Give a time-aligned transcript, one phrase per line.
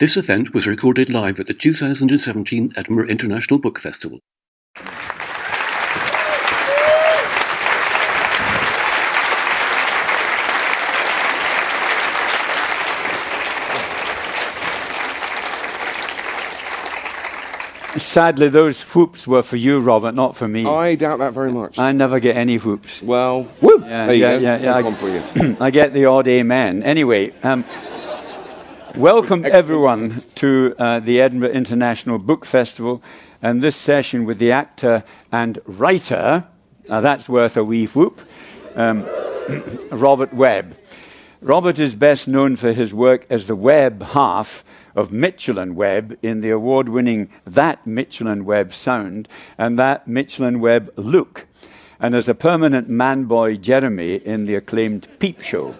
[0.00, 4.18] This event was recorded live at the 2017 Edinburgh International Book Festival.
[17.96, 20.66] Sadly, those whoops were for you, Robert, not for me.
[20.66, 21.78] I doubt that very much.
[21.78, 23.00] I never get any whoops.
[23.00, 23.80] well, woo!
[23.80, 24.38] Yeah, there you yeah, go.
[24.40, 24.80] yeah, There's yeah.
[24.80, 25.56] one for you.
[25.60, 26.82] I get the odd amen.
[26.82, 27.64] Anyway, um,
[28.96, 33.02] welcome everyone to uh, the Edinburgh International Book Festival
[33.42, 36.44] and this session with the actor and writer,
[36.88, 38.20] now that's worth a wee whoop,
[38.76, 39.04] um,
[39.90, 40.76] Robert Webb.
[41.40, 44.64] Robert is best known for his work as the Webb half
[44.94, 50.06] of Mitchell and Webb in the award winning That Mitchell and Webb Sound and That
[50.06, 51.46] Mitchell and Webb Look,
[51.98, 55.74] and as a permanent man boy Jeremy in the acclaimed Peep Show.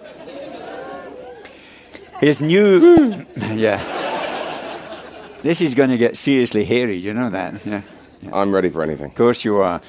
[2.19, 3.25] His new.
[3.53, 3.81] yeah.
[5.43, 7.65] This is going to get seriously hairy, you know that?
[7.65, 7.81] Yeah.
[8.33, 9.07] I'm ready for anything.
[9.11, 9.81] Of course you are.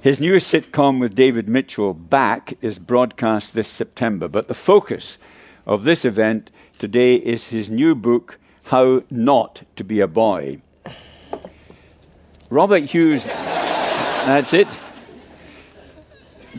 [0.00, 4.26] His new sitcom with David Mitchell, Back, is broadcast this September.
[4.28, 5.18] But the focus
[5.66, 10.62] of this event today is his new book, How Not to Be a Boy.
[12.50, 14.68] Robert Hughes, that's it.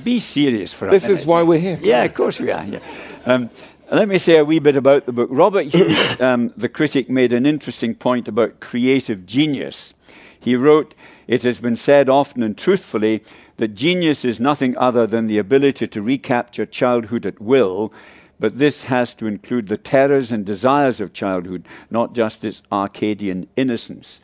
[0.03, 1.19] Be serious for a This minute.
[1.21, 1.79] is why we're here.
[1.81, 2.63] Yeah, of course we are.
[2.65, 2.79] Yeah.
[3.25, 3.49] Um,
[3.91, 5.29] let me say a wee bit about the book.
[5.31, 9.93] Robert Hughes, um, the critic, made an interesting point about creative genius.
[10.39, 10.93] He wrote,
[11.27, 13.23] It has been said often and truthfully
[13.57, 17.91] that genius is nothing other than the ability to recapture childhood at will,
[18.39, 23.47] but this has to include the terrors and desires of childhood, not just its Arcadian
[23.55, 24.21] innocence.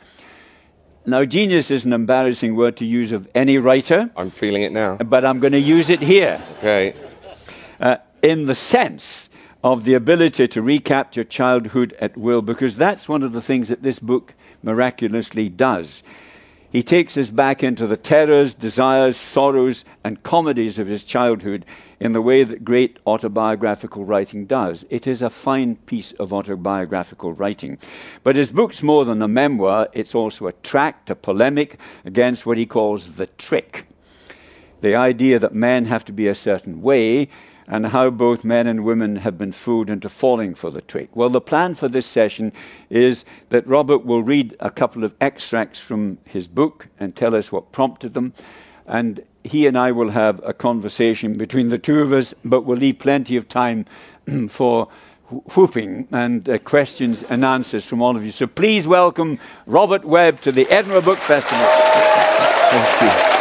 [1.06, 4.96] Now, genius is an embarrassing word to use of any writer, I'm feeling it now.
[4.98, 6.94] but I'm going to use it here Okay.
[7.80, 9.28] uh, in the sense
[9.64, 13.82] of the ability to recapture childhood at will, because that's one of the things that
[13.82, 16.02] this book miraculously does.
[16.70, 21.64] He takes us back into the terrors, desires, sorrows, and comedies of his childhood
[21.98, 24.84] in the way that great autobiographical writing does.
[24.90, 27.78] It is a fine piece of autobiographical writing.
[28.22, 32.58] But his book's more than a memoir, it's also a tract, a polemic against what
[32.58, 33.86] he calls the trick
[34.84, 37.26] the idea that men have to be a certain way,
[37.66, 41.14] and how both men and women have been fooled into falling for the trick.
[41.14, 42.52] Well, the plan for this session
[42.90, 47.50] is that Robert will read a couple of extracts from his book and tell us
[47.50, 48.34] what prompted them,
[48.86, 52.78] and he and I will have a conversation between the two of us, but we'll
[52.78, 53.86] leave plenty of time
[54.48, 54.88] for
[55.54, 58.30] whooping and uh, questions and answers from all of you.
[58.30, 61.66] So please welcome Robert Webb to the Edinburgh Book Festival.
[61.66, 63.33] Thank you.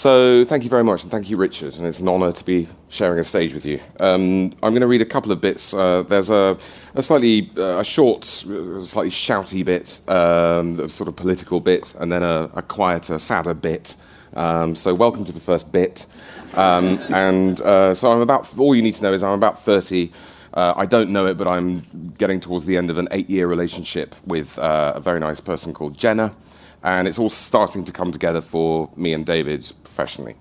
[0.00, 1.76] So, thank you very much, and thank you, Richard.
[1.76, 3.78] And it's an honour to be sharing a stage with you.
[4.00, 5.74] Um, I'm going to read a couple of bits.
[5.74, 6.56] Uh, there's a,
[6.94, 12.10] a slightly uh, a short, uh, slightly shouty bit, um, sort of political bit, and
[12.10, 13.94] then a, a quieter, sadder bit.
[14.32, 16.06] Um, so, welcome to the first bit.
[16.54, 18.58] Um, and uh, so, I'm about.
[18.58, 20.10] All you need to know is I'm about 30.
[20.54, 24.16] Uh, I don't know it, but I'm getting towards the end of an eight-year relationship
[24.24, 26.34] with uh, a very nice person called Jenna
[26.82, 30.36] and it's all starting to come together for me and David professionally.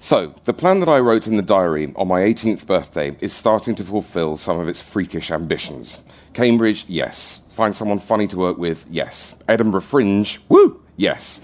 [0.00, 3.74] So, the plan that I wrote in the diary on my 18th birthday is starting
[3.76, 5.98] to fulfill some of its freakish ambitions.
[6.34, 7.40] Cambridge, yes.
[7.50, 9.34] Find someone funny to work with, yes.
[9.48, 11.40] Edinburgh Fringe, woo, yes.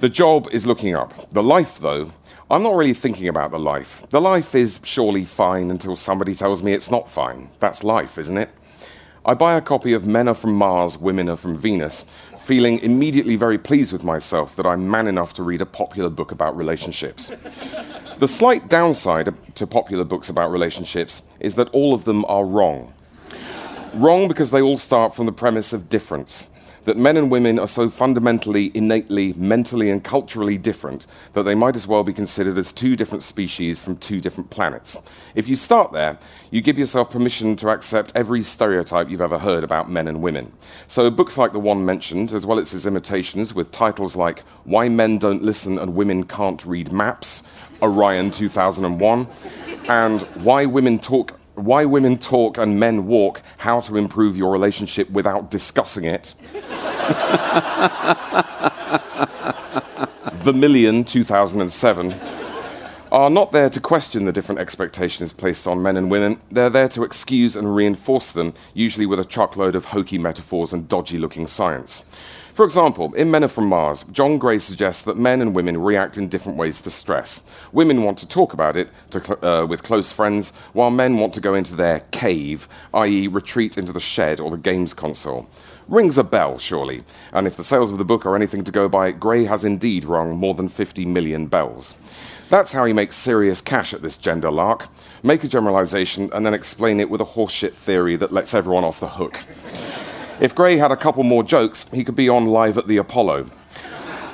[0.00, 1.32] The job is looking up.
[1.32, 2.12] The life, though,
[2.48, 4.06] I'm not really thinking about the life.
[4.10, 7.48] The life is surely fine until somebody tells me it's not fine.
[7.58, 8.50] That's life, isn't it?
[9.26, 12.04] I buy a copy of Men Are From Mars, Women Are From Venus,
[12.44, 16.30] feeling immediately very pleased with myself that I'm man enough to read a popular book
[16.30, 17.30] about relationships.
[18.18, 22.92] the slight downside to popular books about relationships is that all of them are wrong.
[23.94, 26.48] Wrong because they all start from the premise of difference.
[26.84, 31.76] That men and women are so fundamentally, innately, mentally, and culturally different that they might
[31.76, 34.98] as well be considered as two different species from two different planets.
[35.34, 36.18] If you start there,
[36.50, 40.52] you give yourself permission to accept every stereotype you've ever heard about men and women.
[40.88, 44.88] So, books like the one mentioned, as well as its imitations, with titles like Why
[44.88, 47.42] Men Don't Listen and Women Can't Read Maps,
[47.82, 49.26] Orion 2001,
[49.88, 55.08] and Why Women Talk why women talk and men walk, how to improve your relationship
[55.10, 56.34] without discussing it.
[60.44, 62.12] the Million 2007
[63.12, 66.40] are not there to question the different expectations placed on men and women.
[66.50, 70.88] They're there to excuse and reinforce them, usually with a truckload of hokey metaphors and
[70.88, 72.02] dodgy looking science.
[72.54, 76.16] For example, in Men Are From Mars, John Gray suggests that men and women react
[76.16, 77.40] in different ways to stress.
[77.72, 81.40] Women want to talk about it to, uh, with close friends, while men want to
[81.40, 85.48] go into their cave, i.e., retreat into the shed or the games console.
[85.88, 87.02] Rings a bell, surely.
[87.32, 90.04] And if the sales of the book are anything to go by, Gray has indeed
[90.04, 91.96] rung more than 50 million bells.
[92.50, 94.86] That's how he makes serious cash at this gender lark.
[95.24, 99.00] Make a generalization and then explain it with a horseshit theory that lets everyone off
[99.00, 99.40] the hook.
[100.40, 103.48] If Gray had a couple more jokes, he could be on live at the Apollo.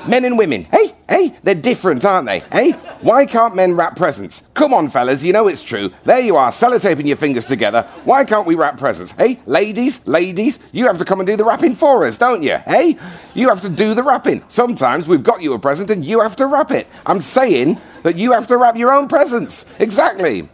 [0.08, 2.38] Men and women, hey, hey, they're different, aren't they?
[2.38, 2.70] Hey,
[3.02, 4.42] why can't men wrap presents?
[4.54, 5.90] Come on, fellas, you know it's true.
[6.04, 7.82] There you are, sellotaping your fingers together.
[8.04, 9.12] Why can't we wrap presents?
[9.12, 12.56] Hey, ladies, ladies, you have to come and do the wrapping for us, don't you?
[12.66, 12.98] Hey,
[13.34, 14.42] you have to do the wrapping.
[14.48, 16.86] Sometimes we've got you a present and you have to wrap it.
[17.04, 19.66] I'm saying that you have to wrap your own presents.
[19.80, 20.48] Exactly.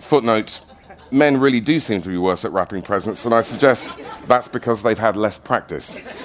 [0.00, 0.62] Footnote
[1.10, 4.82] men really do seem to be worse at wrapping presents, and I suggest that's because
[4.82, 5.96] they've had less practice.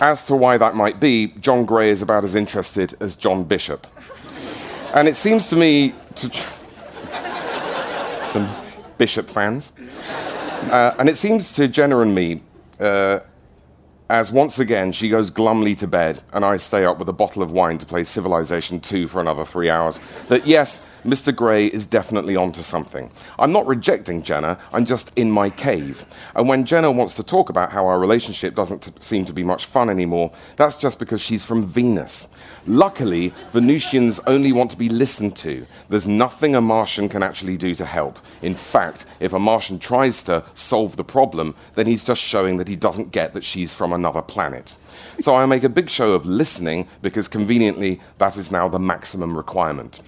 [0.00, 3.86] as to why that might be, John Gray is about as interested as John Bishop.
[4.94, 6.30] And it seems to me to.
[8.24, 8.48] Some
[8.98, 9.72] Bishop fans.
[10.70, 12.42] Uh, and it seems to Jenna and me
[12.80, 13.20] uh,
[14.14, 17.42] as once again she goes glumly to bed and I stay up with a bottle
[17.42, 21.34] of wine to play Civilization 2 for another three hours, that yes, Mr.
[21.34, 23.10] Gray is definitely onto something.
[23.40, 26.06] I'm not rejecting Jenna, I'm just in my cave.
[26.36, 29.42] And when Jenna wants to talk about how our relationship doesn't t- seem to be
[29.42, 32.28] much fun anymore, that's just because she's from Venus.
[32.66, 35.66] Luckily, Venusians only want to be listened to.
[35.90, 38.18] There's nothing a Martian can actually do to help.
[38.40, 42.68] In fact, if a Martian tries to solve the problem, then he's just showing that
[42.68, 44.76] he doesn't get that she's from another planet.
[45.20, 49.36] So I make a big show of listening because conveniently that is now the maximum
[49.36, 50.00] requirement.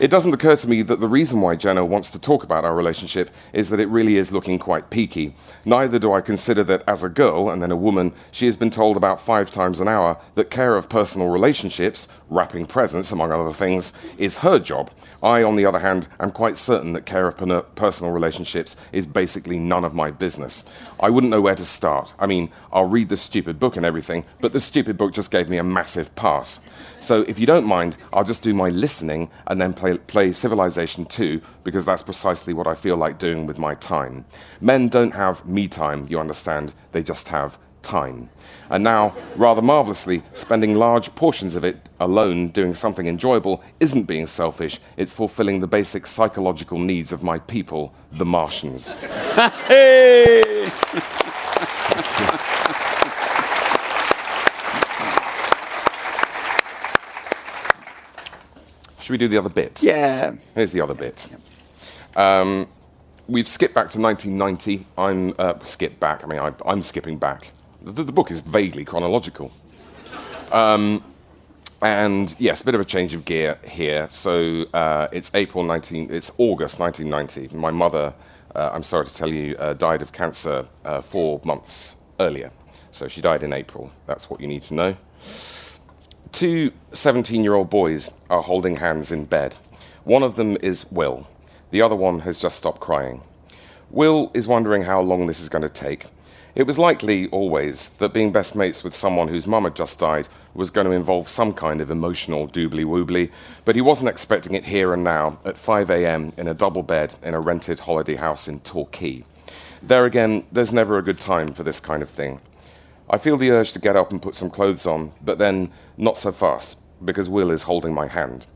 [0.00, 2.74] It doesn't occur to me that the reason why Jenna wants to talk about our
[2.74, 5.34] relationship is that it really is looking quite peaky.
[5.66, 8.70] Neither do I consider that as a girl and then a woman, she has been
[8.70, 13.52] told about five times an hour that care of personal relationships, wrapping presents, among other
[13.52, 14.90] things, is her job.
[15.22, 17.36] I, on the other hand, am quite certain that care of
[17.74, 20.64] personal relationships is basically none of my business.
[21.00, 22.14] I wouldn't know where to start.
[22.18, 25.50] I mean, I'll read the stupid book and everything, but the stupid book just gave
[25.50, 26.58] me a massive pass.
[27.00, 31.04] So if you don't mind, I'll just do my listening and then play, play Civilization
[31.04, 34.24] 2 because that's precisely what I feel like doing with my time.
[34.60, 38.28] Men don't have me time, you understand, they just have time.
[38.68, 44.26] And now, rather marvelously, spending large portions of it alone doing something enjoyable isn't being
[44.26, 48.88] selfish, it's fulfilling the basic psychological needs of my people, the Martians.
[49.68, 50.70] hey!
[59.10, 59.82] Should we do the other bit?
[59.82, 60.34] Yeah.
[60.54, 61.26] Here's the other bit.
[62.14, 62.68] Um,
[63.26, 64.86] we've skipped back to 1990.
[64.96, 66.22] I'm uh, skip back.
[66.22, 67.48] I mean, I, am skipping back.
[67.82, 69.50] The, the, book is vaguely chronological.
[70.52, 71.02] Um,
[71.82, 74.06] and yes, a bit of a change of gear here.
[74.12, 76.14] So uh, it's April 19.
[76.14, 77.56] It's August 1990.
[77.56, 78.14] My mother,
[78.54, 82.52] uh, I'm sorry to tell you, uh, died of cancer uh, four months earlier.
[82.92, 83.90] So she died in April.
[84.06, 84.96] That's what you need to know.
[86.32, 89.56] Two 17 year old boys are holding hands in bed.
[90.04, 91.28] One of them is Will,
[91.70, 93.22] the other one has just stopped crying.
[93.90, 96.06] Will is wondering how long this is going to take.
[96.54, 100.28] It was likely, always, that being best mates with someone whose mum had just died
[100.54, 103.30] was going to involve some kind of emotional doobly woobly,
[103.64, 106.32] but he wasn't expecting it here and now at 5 a.m.
[106.36, 109.24] in a double bed in a rented holiday house in Torquay.
[109.82, 112.40] There again, there's never a good time for this kind of thing.
[113.12, 116.16] I feel the urge to get up and put some clothes on, but then not
[116.16, 118.46] so fast, because Will is holding my hand.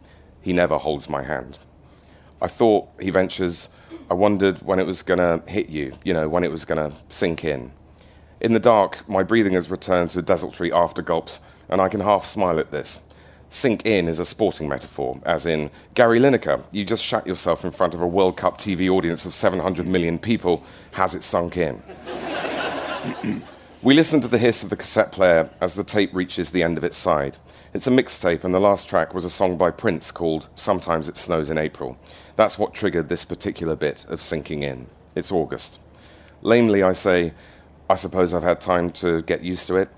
[0.42, 1.58] He never holds my hand.
[2.40, 3.68] I thought, he ventures,
[4.08, 6.78] I wondered when it was going to hit you, you know, when it was going
[6.78, 7.72] to sink in.
[8.42, 12.24] In the dark, my breathing has returned to desultory after gulps, and I can half
[12.24, 13.00] smile at this.
[13.50, 17.72] Sink in is a sporting metaphor, as in, Gary Lineker, you just shat yourself in
[17.72, 20.62] front of a World Cup TV audience of 700 million people.
[20.92, 21.82] Has it sunk in?
[23.84, 26.78] We listen to the hiss of the cassette player as the tape reaches the end
[26.78, 27.36] of its side.
[27.74, 31.18] It's a mixtape, and the last track was a song by Prince called Sometimes It
[31.18, 31.98] Snows in April.
[32.34, 34.86] That's what triggered this particular bit of sinking in.
[35.14, 35.80] It's August.
[36.40, 37.34] Lamely, I say,
[37.90, 39.90] I suppose I've had time to get used to it.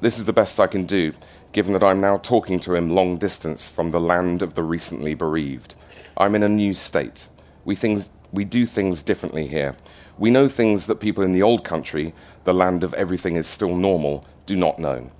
[0.00, 1.12] This is the best I can do,
[1.52, 5.14] given that I'm now talking to him long distance from the land of the recently
[5.14, 5.76] bereaved.
[6.16, 7.28] I'm in a new state.
[7.64, 9.76] We, things, we do things differently here.
[10.20, 12.12] We know things that people in the old country,
[12.44, 15.10] the land of everything is still normal, do not know.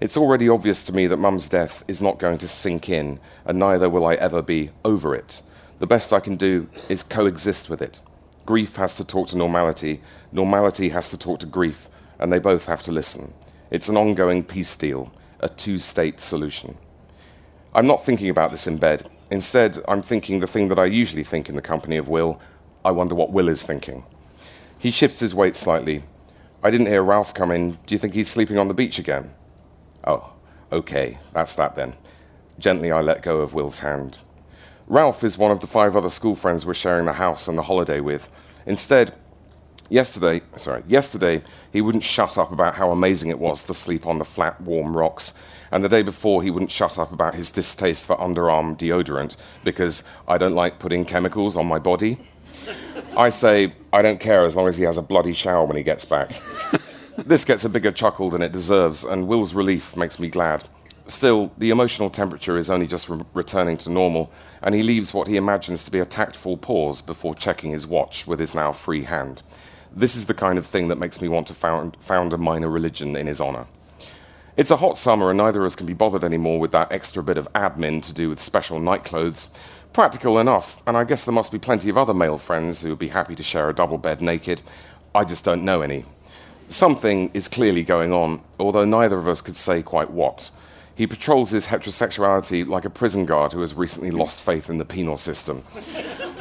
[0.00, 3.56] It's already obvious to me that Mum's death is not going to sink in, and
[3.56, 5.42] neither will I ever be over it.
[5.78, 8.00] The best I can do is coexist with it.
[8.46, 10.00] Grief has to talk to normality.
[10.32, 11.88] Normality has to talk to grief,
[12.18, 13.32] and they both have to listen.
[13.70, 16.76] It's an ongoing peace deal, a two state solution.
[17.76, 19.08] I'm not thinking about this in bed.
[19.30, 22.40] Instead, I'm thinking the thing that I usually think in the company of Will.
[22.84, 24.02] I wonder what Will is thinking.
[24.78, 26.02] He shifts his weight slightly.
[26.62, 27.72] I didn't hear Ralph come in.
[27.86, 29.32] Do you think he's sleeping on the beach again?
[30.04, 30.32] Oh,
[30.72, 31.94] okay, that's that then.
[32.58, 34.18] Gently, I let go of Will's hand.
[34.86, 37.62] Ralph is one of the five other school friends we're sharing the house and the
[37.62, 38.28] holiday with.
[38.66, 39.14] Instead,
[39.90, 41.42] yesterday, sorry, yesterday,
[41.72, 44.96] he wouldn't shut up about how amazing it was to sleep on the flat, warm
[44.96, 45.34] rocks
[45.70, 50.02] and the day before, he wouldn't shut up about his distaste for underarm deodorant because
[50.26, 52.18] I don't like putting chemicals on my body.
[53.18, 55.82] I say, I don't care as long as he has a bloody shower when he
[55.82, 56.30] gets back.
[57.16, 60.62] this gets a bigger chuckle than it deserves, and Will's relief makes me glad.
[61.08, 64.30] Still, the emotional temperature is only just re- returning to normal,
[64.62, 68.28] and he leaves what he imagines to be a tactful pause before checking his watch
[68.28, 69.42] with his now free hand.
[69.92, 72.68] This is the kind of thing that makes me want to found, found a minor
[72.68, 73.66] religion in his honor.
[74.56, 77.22] It's a hot summer, and neither of us can be bothered anymore with that extra
[77.22, 79.48] bit of admin to do with special night clothes.
[79.92, 82.98] Practical enough, and I guess there must be plenty of other male friends who would
[82.98, 84.62] be happy to share a double bed naked.
[85.14, 86.04] I just don't know any.
[86.68, 90.50] Something is clearly going on, although neither of us could say quite what.
[90.94, 94.84] He patrols his heterosexuality like a prison guard who has recently lost faith in the
[94.84, 95.64] penal system.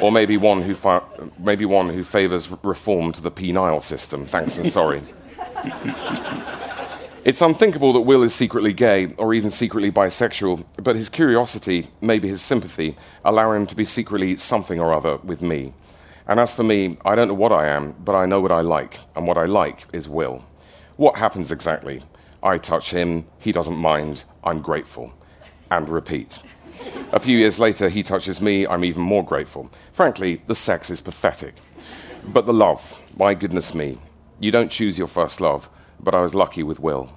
[0.02, 1.02] or maybe one who, fi-
[1.40, 4.26] maybe one who favours reform to the penile system.
[4.26, 5.02] Thanks and sorry.
[7.28, 12.30] It's unthinkable that Will is secretly gay or even secretly bisexual, but his curiosity, maybe
[12.30, 15.74] his sympathy, allow him to be secretly something or other with me.
[16.28, 18.62] And as for me, I don't know what I am, but I know what I
[18.62, 20.42] like, and what I like is Will.
[20.96, 22.02] What happens exactly?
[22.44, 25.12] I touch him, he doesn't mind, I'm grateful.
[25.70, 26.42] And repeat.
[27.12, 29.70] A few years later, he touches me, I'm even more grateful.
[29.92, 31.56] Frankly, the sex is pathetic.
[32.30, 33.98] But the love, my goodness me.
[34.40, 35.70] You don't choose your first love,
[36.00, 37.17] but I was lucky with Will.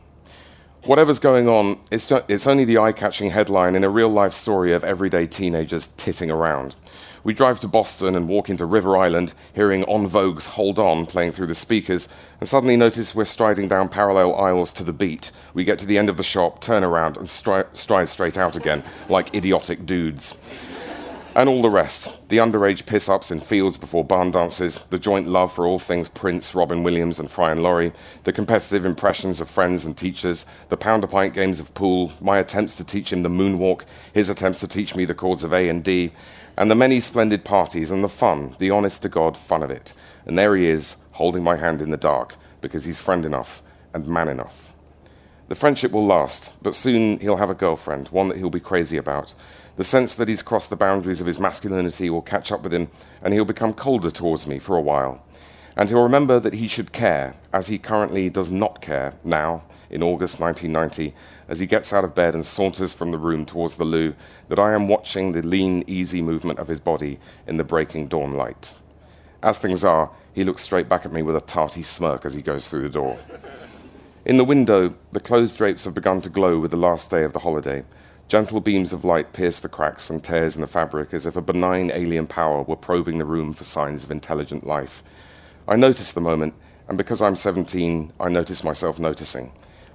[0.84, 4.72] Whatever's going on, it's, it's only the eye catching headline in a real life story
[4.72, 6.74] of everyday teenagers titting around.
[7.22, 11.32] We drive to Boston and walk into River Island, hearing En Vogue's Hold On playing
[11.32, 12.08] through the speakers,
[12.40, 15.32] and suddenly notice we're striding down parallel aisles to the beat.
[15.52, 18.56] We get to the end of the shop, turn around, and stri- stride straight out
[18.56, 20.38] again, like idiotic dudes
[21.36, 22.28] and all the rest.
[22.28, 26.08] The underage piss ups in fields before barn dances, the joint love for all things
[26.08, 27.92] Prince, Robin Williams, and Fry and Laurie,
[28.24, 32.38] the competitive impressions of friends and teachers, the pound a pint games of pool, my
[32.38, 33.82] attempts to teach him the moonwalk,
[34.12, 36.12] his attempts to teach me the chords of A and D,
[36.56, 39.94] and the many splendid parties and the fun, the honest to God fun of it.
[40.26, 43.62] And there he is, holding my hand in the dark, because he's friend enough
[43.94, 44.74] and man enough.
[45.48, 48.98] The friendship will last, but soon he'll have a girlfriend, one that he'll be crazy
[48.98, 49.34] about.
[49.80, 52.90] The sense that he's crossed the boundaries of his masculinity will catch up with him,
[53.22, 55.24] and he'll become colder towards me for a while.
[55.74, 60.02] And he'll remember that he should care, as he currently does not care now, in
[60.02, 61.14] August 1990,
[61.48, 64.14] as he gets out of bed and saunters from the room towards the loo,
[64.50, 68.34] that I am watching the lean, easy movement of his body in the breaking dawn
[68.34, 68.74] light.
[69.42, 72.42] As things are, he looks straight back at me with a tarty smirk as he
[72.42, 73.18] goes through the door.
[74.26, 77.32] In the window, the closed drapes have begun to glow with the last day of
[77.32, 77.82] the holiday,
[78.30, 81.40] Gentle beams of light pierce the cracks and tears in the fabric as if a
[81.42, 85.02] benign alien power were probing the room for signs of intelligent life.
[85.66, 86.54] I notice the moment,
[86.86, 89.50] and because I'm 17, I notice myself noticing.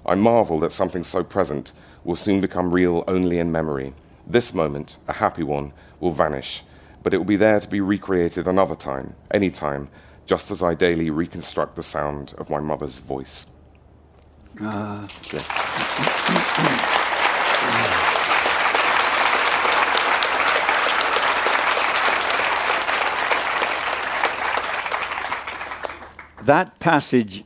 [0.05, 1.71] I marvel that something so present
[2.03, 3.93] will soon become real only in memory.
[4.27, 6.61] This moment, a happy one, will vanish,
[7.03, 9.87] but it will be there to be recreated another time, any time,
[10.25, 13.45] just as I daily reconstruct the sound of my mother's voice.
[14.61, 15.07] Uh,
[26.45, 27.43] that passage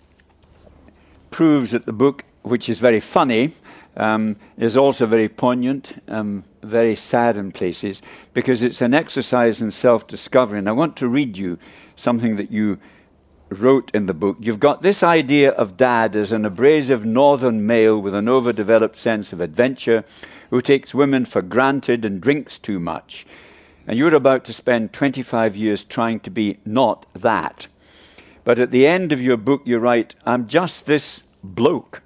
[1.32, 3.54] proves that the book, which is very funny,
[3.98, 8.02] um, is also very poignant, um, very sad in places,
[8.34, 10.60] because it's an exercise in self discovery.
[10.60, 11.58] And I want to read you
[11.96, 12.80] something that you
[13.50, 14.38] wrote in the book.
[14.40, 19.34] You've got this idea of dad as an abrasive northern male with an overdeveloped sense
[19.34, 20.04] of adventure
[20.50, 23.26] who takes women for granted and drinks too much.
[23.88, 27.68] And you're about to spend 25 years trying to be not that.
[28.50, 32.02] But at the end of your book, you write, I'm just this bloke.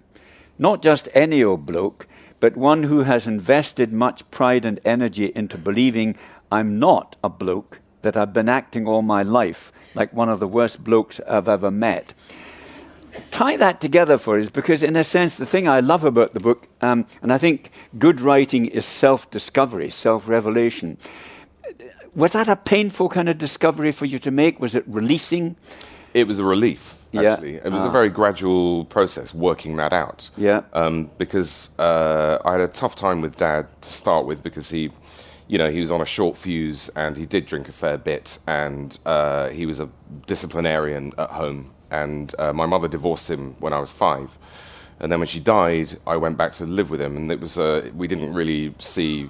[0.59, 2.05] Not just any old bloke,
[2.41, 6.17] but one who has invested much pride and energy into believing
[6.51, 10.47] I'm not a bloke, that I've been acting all my life like one of the
[10.49, 12.13] worst blokes I've ever met.
[13.31, 16.41] Tie that together for us because, in a sense, the thing I love about the
[16.41, 20.97] book, um, and I think good writing is self discovery, self revelation
[22.15, 24.59] was that a painful kind of discovery for you to make?
[24.59, 25.55] Was it releasing?
[26.13, 27.33] It was a relief, Yeah.
[27.33, 27.55] actually.
[27.55, 27.87] It was Ah.
[27.87, 30.29] a very gradual process working that out.
[30.37, 30.61] Yeah.
[30.73, 34.91] Um, because uh, I had a tough time with dad to start with because he,
[35.47, 38.39] you know, he was on a short fuse and he did drink a fair bit
[38.47, 39.89] and uh, he was a
[40.27, 41.71] disciplinarian at home.
[41.91, 44.29] And uh, my mother divorced him when I was five.
[44.99, 47.57] And then when she died, I went back to live with him, and it was
[47.59, 49.29] uh, we didn't really see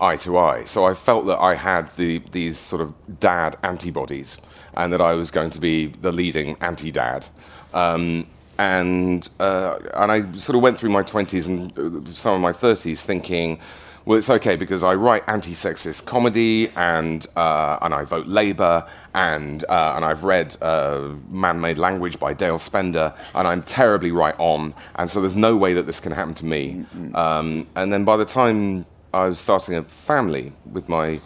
[0.00, 0.64] eye to eye.
[0.64, 4.38] So I felt that I had the, these sort of dad antibodies,
[4.78, 7.26] and that I was going to be the leading anti-dad.
[7.74, 8.26] Um,
[8.58, 12.52] and uh, and I sort of went through my twenties and uh, some of my
[12.52, 13.60] thirties thinking,
[14.04, 19.64] well, it's okay because I write anti-sexist comedy and uh, and I vote Labour and
[19.68, 24.74] uh, and I've read uh, Man-Made Language by Dale Spender and I'm terribly right on,
[24.96, 26.84] and so there's no way that this can happen to me.
[27.14, 31.20] Um, and then by the time I was starting a family with my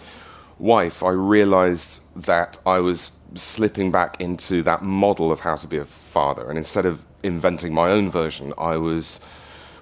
[0.62, 5.78] wife, I realized that I was slipping back into that model of how to be
[5.78, 6.49] a father.
[6.49, 9.21] And instead of inventing my own version, I was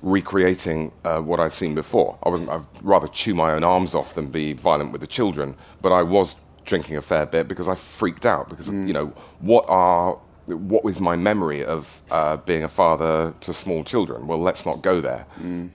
[0.02, 2.18] recreating uh, what I'd seen before.
[2.22, 5.54] I wasn't, I'd rather chew my own arms off than be violent with the children,
[5.82, 6.34] but I was
[6.64, 10.98] drinking a fair bit because I freaked out because, you know, what are what was
[10.98, 14.26] my memory of uh, being a father to small children?
[14.26, 15.24] Well, let's not go there.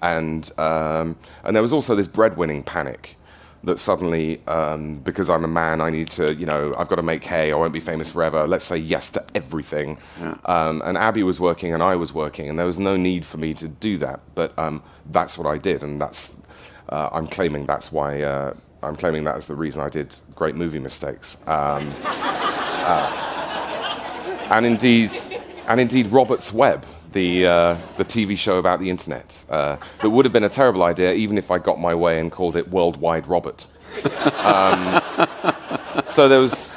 [0.01, 3.15] And um, and there was also this breadwinning panic
[3.63, 7.01] that suddenly, um, because I'm a man, I need to, you know, I've got to
[7.01, 7.51] make hay.
[7.51, 8.45] I won't be famous forever.
[8.47, 9.97] Let's say yes to everything.
[10.45, 13.37] Um, and Abby was working, and I was working, and there was no need for
[13.37, 14.19] me to do that.
[14.35, 16.33] But um, that's what I did, and that's
[16.89, 18.21] uh, I'm claiming that's why.
[18.21, 21.37] Uh, I'm claiming that as the reason I did great movie mistakes.
[21.47, 21.91] Um,
[24.51, 25.11] and indeed,
[25.67, 26.85] and indeed, Robert's Web,
[27.15, 30.83] the uh, the TV show about the internet, uh, that would have been a terrible
[30.83, 33.65] idea even if I got my way and called it Worldwide Robert.
[34.43, 35.01] Um,
[36.05, 36.73] so there was.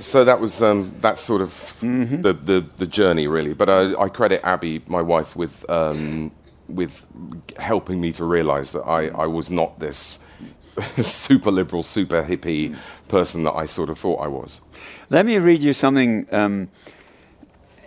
[0.00, 4.08] So that was um, that's sort of the, the, the journey really, but I, I
[4.08, 6.30] credit Abby, my wife, with um,
[6.68, 7.02] with
[7.56, 10.18] helping me to realise that I, I was not this
[11.00, 12.76] super liberal, super hippie
[13.08, 14.60] person that I sort of thought I was.
[15.10, 16.68] Let me read you something um,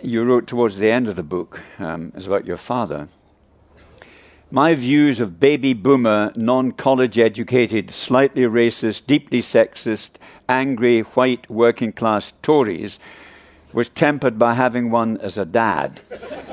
[0.02, 1.60] you wrote towards the end of the book.
[1.78, 3.08] Um, it's about your father.
[4.50, 10.10] My views of baby boomer, non college educated, slightly racist, deeply sexist,
[10.48, 12.98] angry, white, working class Tories
[13.72, 16.00] was tempered by having one as a dad.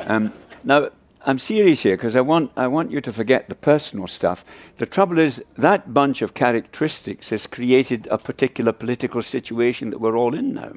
[0.06, 0.32] Um,
[0.64, 0.90] now,
[1.26, 4.46] I'm serious here because I want, I want you to forget the personal stuff.
[4.78, 10.18] The trouble is, that bunch of characteristics has created a particular political situation that we're
[10.18, 10.72] all in now.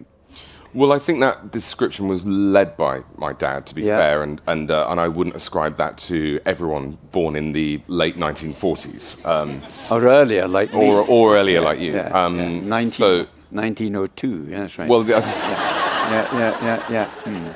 [0.74, 3.98] Well, I think that description was led by my dad, to be Yeah.
[3.98, 8.16] fair, and and uh, and I wouldn't ascribe that to everyone born in the late
[8.16, 10.80] 1940s um, Or earlier, like me.
[10.80, 11.92] or or earlier, like you.
[11.92, 12.48] yeah, um, yeah.
[12.60, 14.88] 19, So, 1902, yeah, that's right.
[14.88, 17.10] well, the- yeah, yeah, yeah, yeah.
[17.24, 17.52] Mm.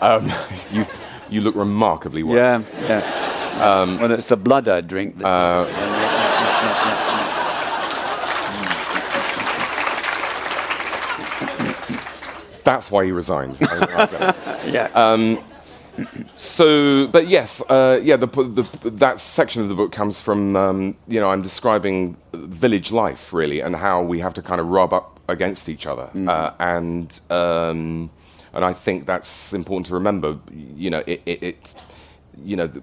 [0.00, 0.32] um,
[0.72, 0.86] you
[1.28, 2.36] you look remarkably well.
[2.36, 3.02] Yeah, yeah.
[3.60, 5.18] Um, well, it's the blood I drink.
[5.18, 5.64] That, Uh,
[12.66, 13.58] That's why he resigned.
[13.62, 14.74] I- I get it.
[14.74, 14.88] yeah.
[15.02, 15.38] um,
[16.36, 20.96] So, but yes, uh, yeah, the, the, that section of the book comes from, um,
[21.08, 24.92] you know, I'm describing village life, really, and how we have to kind of rub
[24.92, 26.10] up against each other.
[26.14, 28.10] Uh, and, um,
[28.52, 30.38] and I think that's important to remember.
[30.52, 31.74] You know, it, it, it
[32.44, 32.82] you know, the,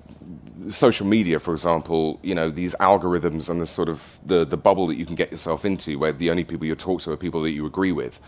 [0.71, 4.87] social media, for example, you know, these algorithms and the sort of the, the bubble
[4.87, 7.41] that you can get yourself into where the only people you talk to are people
[7.43, 8.19] that you agree with,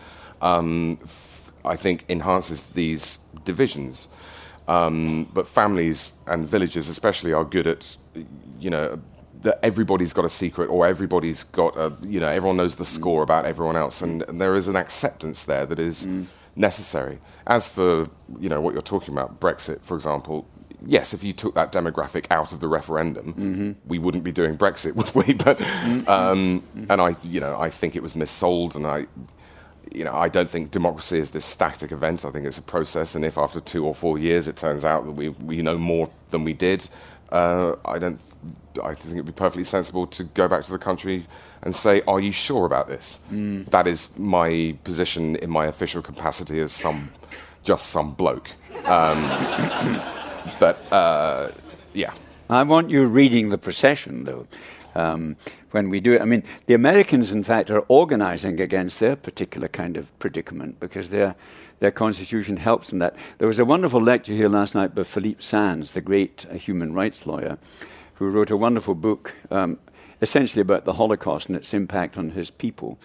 [0.42, 0.98] um,
[1.66, 4.08] I think enhances these divisions.
[4.68, 7.96] Um, but families and villages, especially, are good at,
[8.58, 9.00] you know,
[9.42, 12.94] that everybody's got a secret or everybody's got a, you know, everyone knows the mm.
[12.94, 16.26] score about everyone else, and, and there is an acceptance there that is mm.
[16.56, 17.18] necessary.
[17.46, 18.06] As for,
[18.40, 20.48] you know, what you're talking about, Brexit, for example,
[20.84, 23.72] yes, if you took that demographic out of the referendum, mm-hmm.
[23.88, 25.34] we wouldn't be doing Brexit, would we?
[25.34, 26.08] But, mm-hmm.
[26.08, 26.90] um, mm-hmm.
[26.90, 29.06] and I, you know, I think it was missold, and I,
[29.92, 32.24] you know, I don't think democracy is this static event.
[32.24, 35.04] I think it's a process, and if after two or four years it turns out
[35.04, 36.88] that we we know more than we did,
[37.30, 38.20] uh, I don't.
[38.82, 41.26] I think it'd be perfectly sensible to go back to the country
[41.62, 43.18] and say, "Are you sure about this?"
[43.70, 47.10] That is my position in my official capacity as some,
[47.64, 48.50] just some bloke.
[48.84, 49.22] Um,
[50.60, 51.52] but uh,
[51.94, 52.12] yeah.
[52.48, 54.46] I want you reading the procession, though,
[54.94, 55.36] um,
[55.72, 56.22] when we do it.
[56.22, 61.08] I mean, the Americans, in fact, are organizing against their particular kind of predicament because
[61.08, 61.34] their,
[61.80, 63.16] their constitution helps them that.
[63.38, 66.94] There was a wonderful lecture here last night by Philippe Sands, the great uh, human
[66.94, 67.58] rights lawyer,
[68.14, 69.80] who wrote a wonderful book um,
[70.22, 72.96] essentially about the Holocaust and its impact on his people.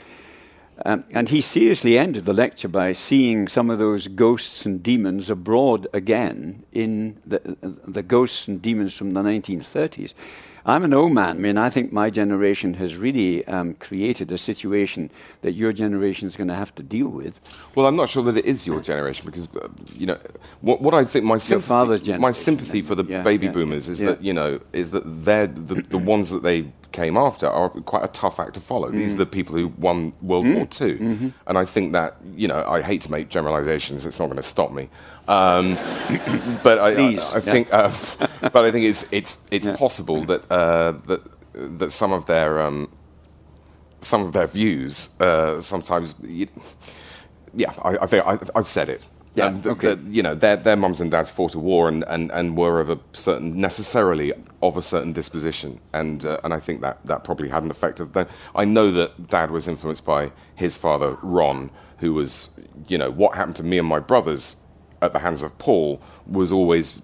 [0.85, 5.29] Um, and he seriously ended the lecture by seeing some of those ghosts and demons
[5.29, 10.13] abroad again in the, the ghosts and demons from the 1930s.
[10.65, 11.37] I'm an old man.
[11.37, 15.09] I mean, I think my generation has really um, created a situation
[15.41, 17.39] that your generation is going to have to deal with.
[17.75, 20.19] Well, I'm not sure that it is your generation because, uh, you know,
[20.61, 23.99] what, what I think my sympathy, my sympathy for the Yeah, baby yeah, boomers is
[23.99, 24.07] yeah.
[24.11, 28.03] that you know is that they're the, the ones that they came after are quite
[28.03, 28.91] a tough act to follow.
[28.91, 29.19] These are Mm.
[29.19, 31.29] the people who won World War II, Mm-hmm.
[31.47, 34.05] and I think that you know I hate to make generalizations.
[34.05, 34.89] It's not going to stop me.
[35.31, 35.75] Um,
[36.63, 37.39] but I, I, I yeah.
[37.39, 37.91] think, uh,
[38.53, 41.21] but I think it's it's it's possible that uh, that
[41.79, 42.89] that some of their um,
[44.01, 46.15] some of their views uh, sometimes.
[47.53, 49.05] Yeah, I, I think I, I've said it.
[49.35, 49.97] Yeah, Um, okay.
[50.09, 52.89] you know, their, their mums and dads fought a war and, and, and were of
[52.89, 55.79] a certain, necessarily of a certain disposition.
[55.93, 57.99] And, uh, and I think that, that probably had an effect.
[58.01, 58.29] Of that.
[58.55, 62.49] I know that dad was influenced by his father, Ron, who was,
[62.89, 64.57] you know, what happened to me and my brothers
[65.01, 67.01] at the hands of Paul was always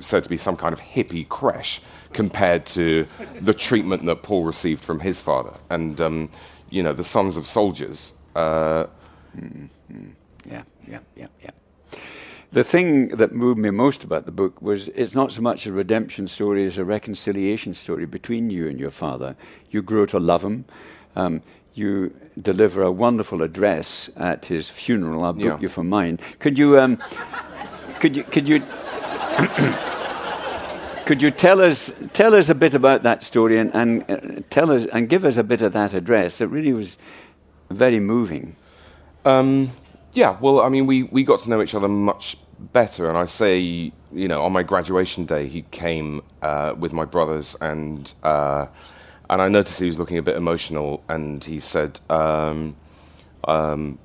[0.00, 1.80] said to be some kind of hippie crash
[2.12, 3.06] compared to
[3.40, 5.52] the treatment that Paul received from his father.
[5.70, 6.30] And, um,
[6.70, 8.14] you know, the sons of soldiers.
[8.34, 8.86] Uh,
[10.46, 11.50] Yeah, yeah, yeah, yeah.
[12.52, 15.72] The thing that moved me most about the book was it's not so much a
[15.72, 19.34] redemption story as a reconciliation story between you and your father.
[19.70, 20.64] You grow to love him.
[21.16, 21.42] Um,
[21.74, 25.24] you deliver a wonderful address at his funeral.
[25.24, 25.58] I'll book Yeah.
[25.60, 26.18] you for mine.
[26.38, 26.98] Could you, um,
[28.00, 28.60] could you, could you,
[31.06, 34.70] could you tell us tell us a bit about that story and, and uh, tell
[34.70, 36.40] us and give us a bit of that address?
[36.40, 36.96] It really was
[37.70, 38.56] very moving.
[39.24, 39.70] Um,
[40.12, 42.36] yeah, well, I mean, we, we got to know each other much
[42.72, 43.58] better, and I say,
[44.12, 48.66] you know, on my graduation day, he came uh, with my brothers, and uh,
[49.34, 52.76] and I noticed he was looking a bit emotional, and he said, um,
[53.48, 53.98] um,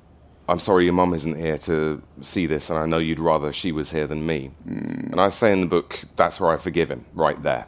[0.48, 3.70] "I'm sorry, your mum isn't here to see this, and I know you'd rather she
[3.70, 7.04] was here than me." And I say in the book, that's where I forgive him,
[7.14, 7.64] right there.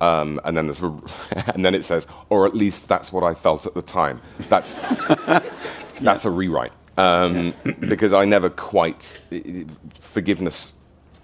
[0.00, 0.82] Um, and then there's
[1.54, 4.20] and then it says, or at least that's what I felt at the time.
[4.48, 4.74] That's
[6.00, 7.54] that's a rewrite um,
[7.88, 9.16] because I never quite
[10.00, 10.74] forgiveness.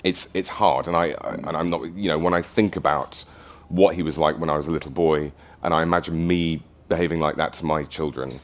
[0.05, 1.83] It's it's hard, and I, I and I'm not.
[1.97, 3.25] You know, when I think about
[3.69, 5.33] what he was like when I was a little boy,
[5.65, 8.41] and I imagine me behaving like that to my children,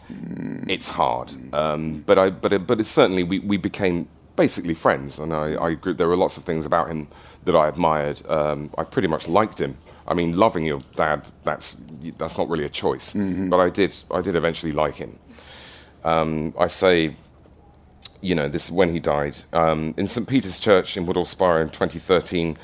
[0.67, 1.31] it's hard.
[1.55, 5.53] Um, but I but it, but it's certainly we, we became basically friends, and I,
[5.55, 7.07] I agree, there were lots of things about him
[7.45, 8.27] that I admired.
[8.29, 9.77] Um, I pretty much liked him.
[10.09, 11.77] I mean, loving your dad that's
[12.19, 15.19] that's not really a choice, but I did I did eventually like him.
[16.05, 17.15] Um, I say,
[18.23, 21.69] you know, this when he died um, in St Peter's Church in Woodhall Spa in
[21.69, 22.57] 2013.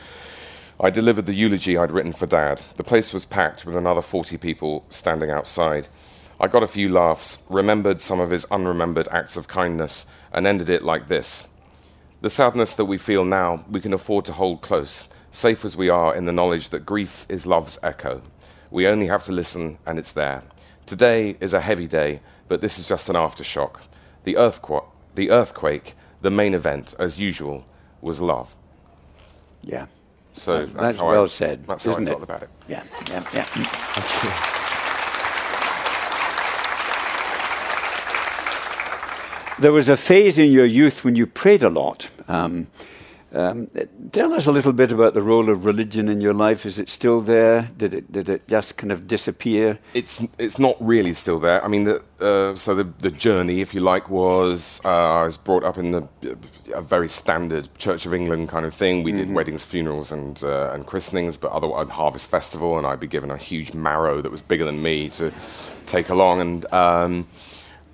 [0.78, 2.60] I delivered the eulogy I'd written for Dad.
[2.76, 5.88] The place was packed with another 40 people standing outside.
[6.38, 10.68] I got a few laughs, remembered some of his unremembered acts of kindness, and ended
[10.68, 11.48] it like this
[12.20, 15.88] The sadness that we feel now, we can afford to hold close, safe as we
[15.88, 18.20] are in the knowledge that grief is love's echo.
[18.70, 20.42] We only have to listen, and it's there.
[20.84, 23.80] Today is a heavy day, but this is just an aftershock.
[24.24, 24.84] The, earthqu-
[25.14, 27.64] the earthquake, the main event, as usual,
[28.02, 28.54] was love.
[29.62, 29.86] Yeah.
[30.36, 32.22] So That's, that's, how well I, said, That's how isn't I it?
[32.22, 32.50] about it.
[32.68, 34.52] Yeah, yeah, yeah.
[39.58, 42.08] There was a phase in your youth when you prayed a lot.
[42.28, 42.66] Um,
[43.32, 43.68] um,
[44.12, 46.64] tell us a little bit about the role of religion in your life.
[46.64, 47.70] Is it still there?
[47.76, 49.78] Did it did it just kind of disappear?
[49.94, 51.62] It's it's not really still there.
[51.64, 55.36] I mean, the, uh, so the the journey, if you like, was uh, I was
[55.36, 56.08] brought up in the
[56.72, 59.02] a very standard Church of England kind of thing.
[59.02, 63.08] We did weddings, funerals, and uh, and christenings, but otherwise Harvest Festival, and I'd be
[63.08, 65.32] given a huge marrow that was bigger than me to
[65.86, 67.26] take along, and um,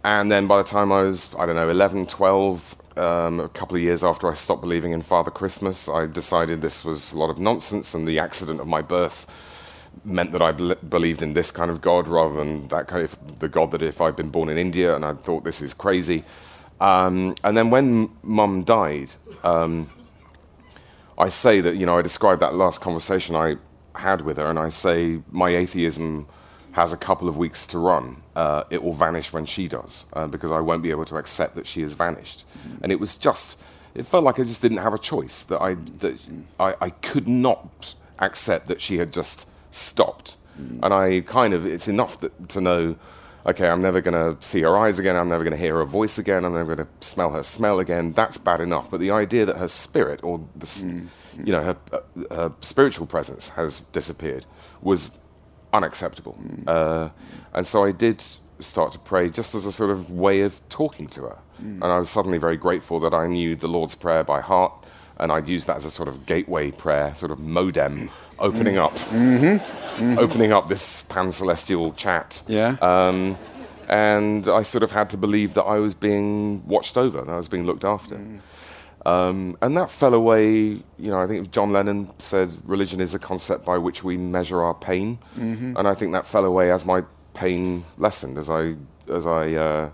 [0.05, 2.77] and then by the time I was I don't know 11, 12.
[2.97, 6.85] Um, a couple of years after I stopped believing in Father Christmas, I decided this
[6.85, 9.27] was a lot of nonsense, and the accident of my birth
[10.05, 13.39] meant that I bel believed in this kind of God rather than that kind of
[13.39, 16.25] the God that if I'd been born in India and I thought this is crazy.
[16.81, 19.13] Um, and then when Mum died,
[19.45, 19.91] um,
[21.19, 23.57] I say that you know I described that last conversation I
[23.95, 26.27] had with her, and I say my atheism
[26.73, 28.23] has a couple of weeks to run.
[28.35, 31.55] Uh, it will vanish when she does uh, because I won't be able to accept
[31.55, 32.45] that she has vanished.
[32.83, 33.59] And it was just,
[33.95, 36.19] it felt like I just didn't have a choice that I that
[36.59, 40.37] I, I could not accept that she had just stopped.
[40.83, 42.97] And I kind of, it's enough that, to know.
[43.45, 45.17] Okay, I'm never going to see her eyes again.
[45.17, 46.45] I'm never going to hear her voice again.
[46.45, 48.13] I'm never going to smell her smell again.
[48.13, 48.91] That's bad enough.
[48.91, 53.07] But the idea that her spirit or the, s you know, her, uh, her spiritual
[53.07, 54.47] presence has disappeared
[54.81, 55.11] was
[55.73, 56.39] unacceptable.
[56.67, 57.09] Uh,
[57.55, 58.23] and so I did
[58.61, 61.39] start to pray just as a sort of way of talking to her.
[61.61, 61.83] Mm.
[61.83, 64.73] And I was suddenly very grateful that I knew the Lord's Prayer by heart,
[65.19, 68.85] and I'd use that as a sort of gateway prayer, sort of modem, opening mm.
[68.85, 70.03] up, mm-hmm.
[70.03, 70.19] Mm-hmm.
[70.19, 72.43] opening up this pan celestial chat.
[72.49, 72.77] Yeah.
[72.81, 73.37] Um,
[73.89, 77.37] and I sort of had to believe that I was being watched over, that I
[77.37, 78.17] was being looked after.
[78.17, 78.41] Mm.
[79.05, 83.19] Um, and that fell away, you know, I think John Lennon said religion is a
[83.19, 85.19] concept by which we measure our pain.
[85.77, 87.03] And I think that fell away as my
[87.35, 88.75] pain lessened, as I,
[89.13, 89.91] as I, uh,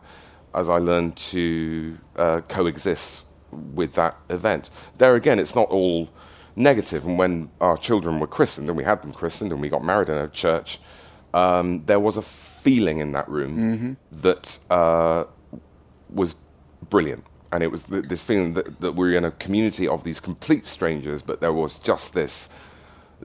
[0.54, 3.24] as I learned to uh, coexist
[3.74, 4.70] with that event.
[4.98, 6.08] There again, it's not all
[6.56, 7.06] negative.
[7.06, 10.08] And when our children were christened, and we had them christened, and we got married
[10.10, 10.80] in a church,
[11.32, 15.24] um, there was a feeling in that room that uh,
[16.10, 16.34] was
[16.90, 17.24] brilliant.
[17.52, 20.20] And it was th- this feeling that, that we were in a community of these
[20.20, 22.48] complete strangers, but there was just this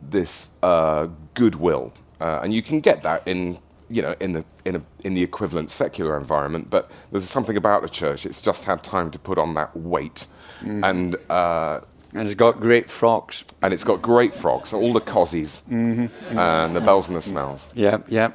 [0.02, 3.60] this uh, goodwill, uh, and you can get that in
[3.90, 6.70] you know in the in a in the equivalent secular environment.
[6.70, 10.26] But there's something about the church; it's just had time to put on that weight,
[10.62, 11.82] and uh,
[12.14, 13.44] And it's got great frocks.
[13.62, 17.68] and it's got great frogs, all the cozies, and the bells and the smells.
[17.76, 18.32] Yeah, yeah.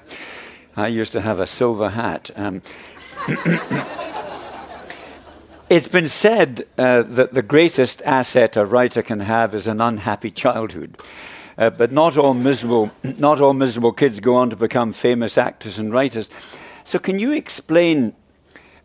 [0.76, 2.30] I used to have a silver hat.
[2.36, 2.62] Um,
[5.70, 10.30] it's been said uh, that the greatest asset a writer can have is an unhappy
[10.30, 11.00] childhood.
[11.58, 15.78] Uh, but not all miserable, not all miserable kids go on to become famous actors
[15.78, 16.30] and writers.
[16.84, 18.14] So, can you explain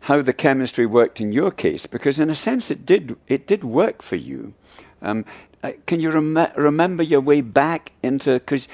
[0.00, 1.86] how the chemistry worked in your case?
[1.86, 3.16] Because, in a sense, it did.
[3.28, 4.52] It did work for you.
[5.00, 5.24] Um,
[5.62, 8.34] uh, can you rem- remember your way back into?
[8.34, 8.68] Because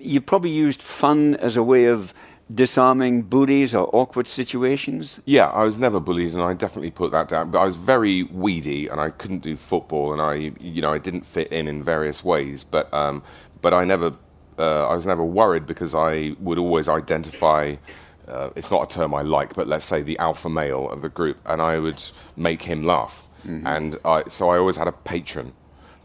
[0.00, 2.12] you probably used fun as a way of
[2.54, 5.20] disarming bullies or awkward situations.
[5.24, 7.50] Yeah, I was never bullied, and I definitely put that down.
[7.50, 10.98] But I was very weedy, and I couldn't do football, and I, you know, I
[10.98, 12.64] didn't fit in in various ways.
[12.64, 13.22] But, um,
[13.60, 14.14] but I never,
[14.58, 17.76] uh, I was never worried because I would always identify.
[18.28, 21.08] Uh, it's not a term I like, but let's say the alpha male of the
[21.08, 22.02] group, and I would
[22.36, 23.24] make him laugh,
[23.66, 25.52] and I, so I always had a patron.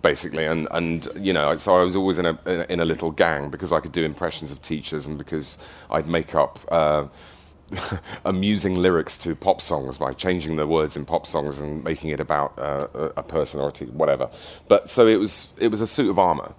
[0.02, 2.86] Basically, and, and you know, so I was always in a in a- in a
[2.86, 5.58] little gang because I could do impressions of teachers, and because
[5.90, 7.08] I'd make up uh,
[8.26, 12.20] amusing lyrics to pop songs by changing the words in pop songs and making it
[12.20, 14.30] about uh, a a personality, whatever.
[14.68, 16.54] But so it was it was a suit of armor.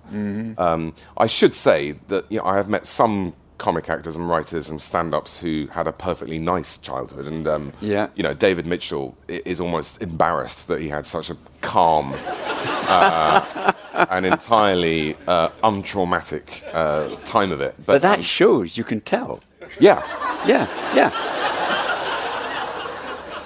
[0.59, 4.68] Um, I should say that you know, I have met some comic actors and writers
[4.71, 8.09] and stand-ups who had a perfectly nice childhood, and um, Yeah.
[8.14, 13.73] you know, David Mitchell is almost embarrassed that he had such a calm uh,
[14.11, 17.75] and entirely uh, untraumatic uh, time of it.
[17.85, 19.40] But that um, shows, you can tell.
[19.81, 20.03] yeah,
[20.47, 21.35] Yeah, yeah.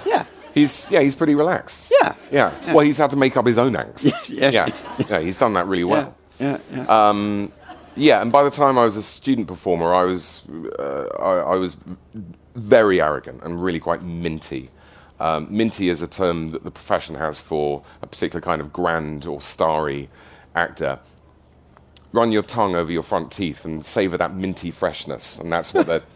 [0.05, 1.91] Yeah, he's yeah he's pretty relaxed.
[2.01, 2.13] yeah.
[2.31, 2.73] Yeah.
[2.73, 4.03] Well, he's had to make up his own angst.
[4.29, 4.53] yes.
[4.53, 4.69] Yeah.
[5.09, 5.19] Yeah.
[5.21, 6.15] He's done that really well.
[6.39, 7.07] Yeah, yeah, yeah.
[7.95, 8.21] Yeah.
[8.21, 10.41] And by the time I was a student performer, I was
[10.79, 11.77] uh, I, I was
[12.55, 14.69] very arrogant and really quite minty.
[15.19, 19.25] Um, minty is a term that the profession has for a particular kind of grand
[19.25, 20.09] or starry
[20.55, 20.99] actor.
[22.11, 25.87] Run your tongue over your front teeth and savor that minty freshness, and that's what
[25.87, 26.03] they're.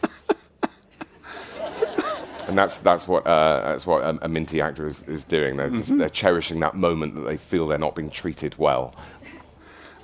[2.47, 5.57] And that's that's what uh, that's what a, a minty actor is, is doing.
[5.57, 8.95] They're just, they're cherishing that moment that they feel they're not being treated well.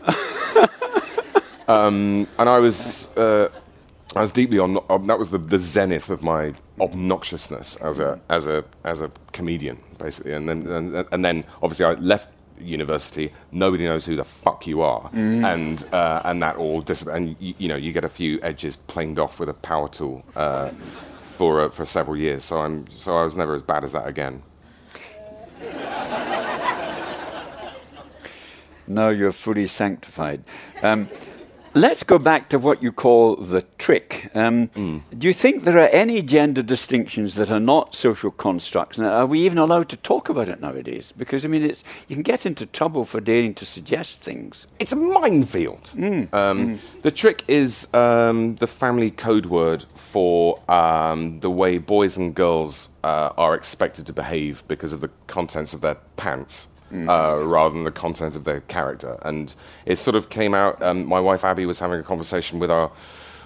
[1.67, 3.49] um, and I was uh,
[4.15, 4.77] I was deeply on.
[4.89, 9.11] Um, that was the, the zenith of my obnoxiousness as a as a as a
[9.31, 10.33] comedian, basically.
[10.33, 13.33] And then and, and then obviously I left university.
[13.51, 17.53] Nobody knows who the fuck you are, and uh, and that all dis- and you,
[17.57, 20.23] you know you get a few edges planed off with a power tool.
[20.35, 20.71] Uh,
[21.37, 24.07] for uh, for several years, so I'm so I was never as bad as that
[24.07, 24.43] again.
[28.87, 30.43] Now you're fully sanctified.
[30.81, 31.09] Um,
[31.73, 34.29] let's go back to what you call the trick.
[34.35, 34.67] Um,
[35.17, 38.97] Do you think there are any gender distinctions that are not social constructs?
[38.97, 41.13] Now, are we even allowed to talk about it nowadays?
[41.17, 44.67] Because I mean, it's you can get into trouble for daring to suggest things.
[44.79, 45.91] It's a minefield.
[46.33, 52.35] Um, The trick is um, the family code word for um, the way boys and
[52.35, 56.67] girls uh, are expected to behave because of the contents of their pants.
[56.93, 59.55] Uh, rather than the content of their character, and
[59.87, 60.79] it sort of came out.
[60.83, 62.91] Um, my wife Abby was having a conversation with our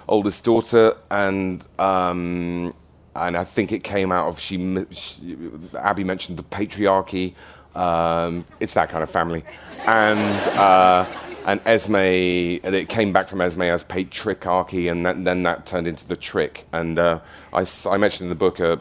[0.10, 2.73] oldest daughter, and um,
[3.15, 5.38] and I think it came out of she, she
[5.79, 7.36] Abby mentioned the patriarchy.
[7.73, 9.45] Um, it's that kind of family,
[9.86, 11.05] and uh,
[11.45, 11.95] and Esme.
[11.95, 16.17] and It came back from Esme as patriarchy, and that, then that turned into the
[16.17, 16.65] trick.
[16.73, 17.19] And uh,
[17.53, 18.79] I, I mentioned in the book a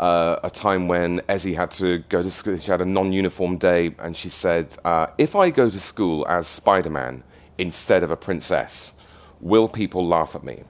[0.00, 2.58] uh, a time when Ezzy had to go to school.
[2.58, 6.48] She had a non-uniform day, and she said, uh, "If I go to school as
[6.48, 7.22] Spider-Man
[7.58, 8.92] instead of a princess,
[9.40, 10.64] Will people laugh at me?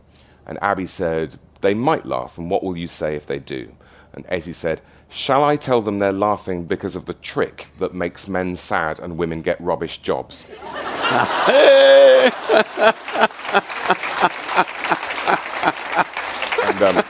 [0.46, 3.72] And Abby said, They might laugh, and what will you say if they do?
[4.12, 8.28] And Ezzy said, Shall I tell them they're laughing because of the trick that makes
[8.28, 10.46] men sad and women get rubbish jobs?
[16.62, 17.04] and, um,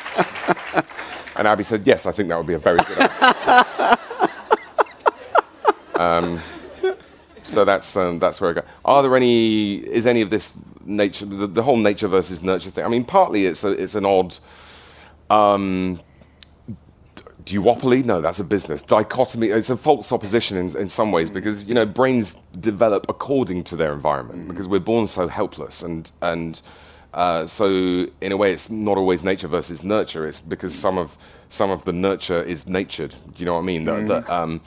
[1.40, 3.98] and Abby said, Yes, I think that would be a very good answer.
[5.94, 6.38] um,
[7.44, 8.62] so that's um, that's where I go.
[8.84, 9.76] Are there any?
[9.76, 10.52] Is any of this
[10.84, 11.24] nature?
[11.24, 12.84] The, the whole nature versus nurture thing.
[12.84, 14.36] I mean, partly it's a, it's an odd.
[15.30, 16.00] Um,
[17.44, 18.04] duopoly?
[18.04, 18.82] No, that's a business.
[18.82, 19.48] Dichotomy.
[19.48, 23.76] It's a false opposition in, in some ways because you know brains develop according to
[23.76, 26.60] their environment because we're born so helpless and and
[27.14, 27.66] uh, so
[28.20, 30.26] in a way it's not always nature versus nurture.
[30.28, 31.16] It's because some of
[31.48, 33.10] some of the nurture is natured.
[33.10, 33.84] Do you know what I mean?
[33.84, 34.60] That- that, um,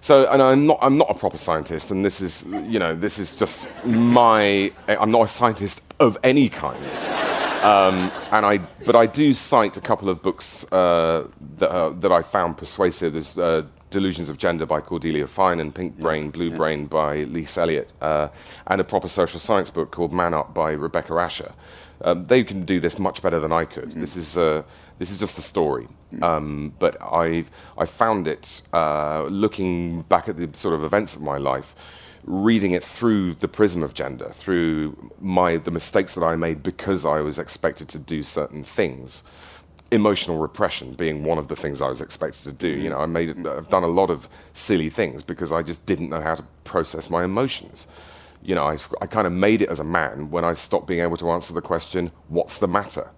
[0.00, 3.18] so, and I'm not, I'm not a proper scientist, and this is, you know, this
[3.18, 6.84] is just my, I'm not a scientist of any kind.
[7.64, 12.12] Um, and I, but I do cite a couple of books uh, that, uh, that
[12.12, 13.14] I found persuasive.
[13.14, 13.62] There's uh,
[13.94, 18.26] Delusions of Gender by Cordelia Fine and Pink Brain, Blue Brain by Lise Eliot, uh,
[18.66, 21.52] and a proper social science book called Man Up by Rebecca Asher.
[22.00, 23.92] Um, they can do this much better than I could.
[23.92, 24.64] This is uh,
[24.98, 25.86] this is just a story,
[26.22, 31.22] um, but I've I found it uh, looking back at the sort of events of
[31.22, 31.76] my life,
[32.24, 37.06] reading it through the prism of gender, through my the mistakes that I made because
[37.06, 39.22] I was expected to do certain things.
[39.90, 42.68] Emotional repression being one of the things I was expected to do.
[42.80, 46.10] You know, I made I've done a lot of silly things because I just didn't
[46.10, 47.86] know how to process my emotions.
[48.42, 51.00] You know, I, I kind of made it as a man when I stopped being
[51.00, 53.08] able to answer the question, "What's the matter?"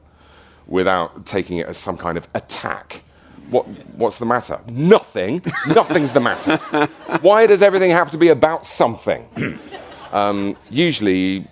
[0.67, 3.03] without taking it as some kind of attack.
[3.51, 4.61] What, what's the matter?
[4.69, 5.43] Nothing.
[5.69, 6.57] Nothing's the matter.
[7.21, 9.27] Why does everything have to be about something?
[10.13, 11.47] um, usually,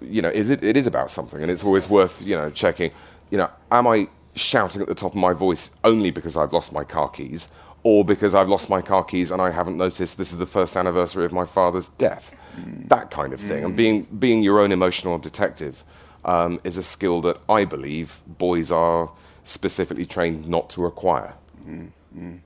[0.00, 2.90] you know, is it, it is about something, and it's always worth, you know, checking.
[3.30, 6.72] You know, am I shouting at the top of my voice only because I've lost
[6.72, 7.48] my car keys,
[7.82, 10.76] or because I've lost my car keys and I haven't noticed this is the first
[10.76, 12.34] anniversary of my father's death?
[12.88, 13.64] That kind of thing.
[13.64, 13.76] And mm.
[13.76, 15.84] being being your own emotional detective
[16.24, 19.10] um, is a skill that I believe boys are
[19.44, 21.34] specifically trained not to acquire.
[21.66, 22.40] Mm, mm,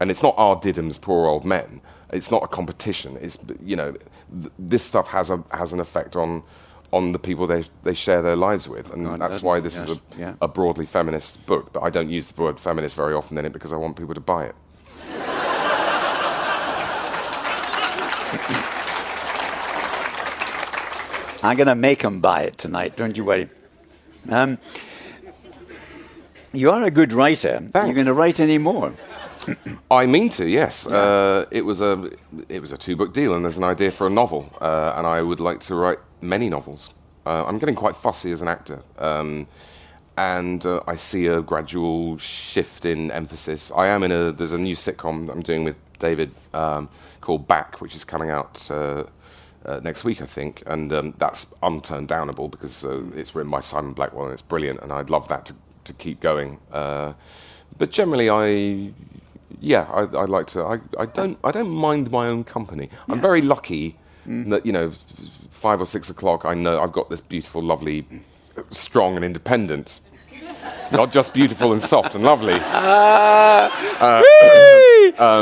[0.00, 1.80] and it's not our diddums, poor old men.
[2.12, 3.18] It's not a competition.
[3.20, 6.42] It's you know, th- this stuff has a has an effect on
[6.92, 9.90] on the people they they share their lives with, and God, that's why this is
[9.90, 10.34] a, yeah.
[10.40, 11.72] a broadly feminist book.
[11.72, 14.14] But I don't use the word feminist very often in it because I want people
[14.14, 14.54] to buy it.
[21.42, 23.48] I'm going to make them buy it tonight, don't you worry.
[24.28, 24.58] Um,
[26.52, 27.56] you are a good writer.
[27.56, 27.94] Are you Thanks.
[27.94, 28.92] going to write any more?
[29.90, 30.86] I mean to, yes.
[30.86, 32.10] Uh, it was a
[32.48, 35.06] it was a two book deal, and there's an idea for a novel, uh, and
[35.06, 36.90] I would like to write many novels.
[37.26, 39.46] Uh, I'm getting quite fussy as an actor, um,
[40.16, 43.70] and uh, I see a gradual shift in emphasis.
[43.74, 46.88] I am in a there's a new sitcom that I'm doing with David um,
[47.20, 48.70] called Back, which is coming out.
[48.70, 49.04] Uh,
[49.64, 53.60] uh, next week, I think, and um, that's unturned downable because uh, it's written by
[53.60, 55.54] Simon Blackwell and it's brilliant, and I'd love that to,
[55.84, 56.58] to keep going.
[56.72, 57.12] Uh,
[57.78, 58.92] but generally, I
[59.60, 60.62] yeah, I, I like to.
[60.64, 62.90] I, I don't I don't mind my own company.
[63.08, 64.92] I'm very lucky that you know,
[65.50, 66.44] five or six o'clock.
[66.44, 68.06] I know I've got this beautiful, lovely,
[68.70, 70.00] strong and independent.
[70.90, 72.54] Not just beautiful and soft and lovely.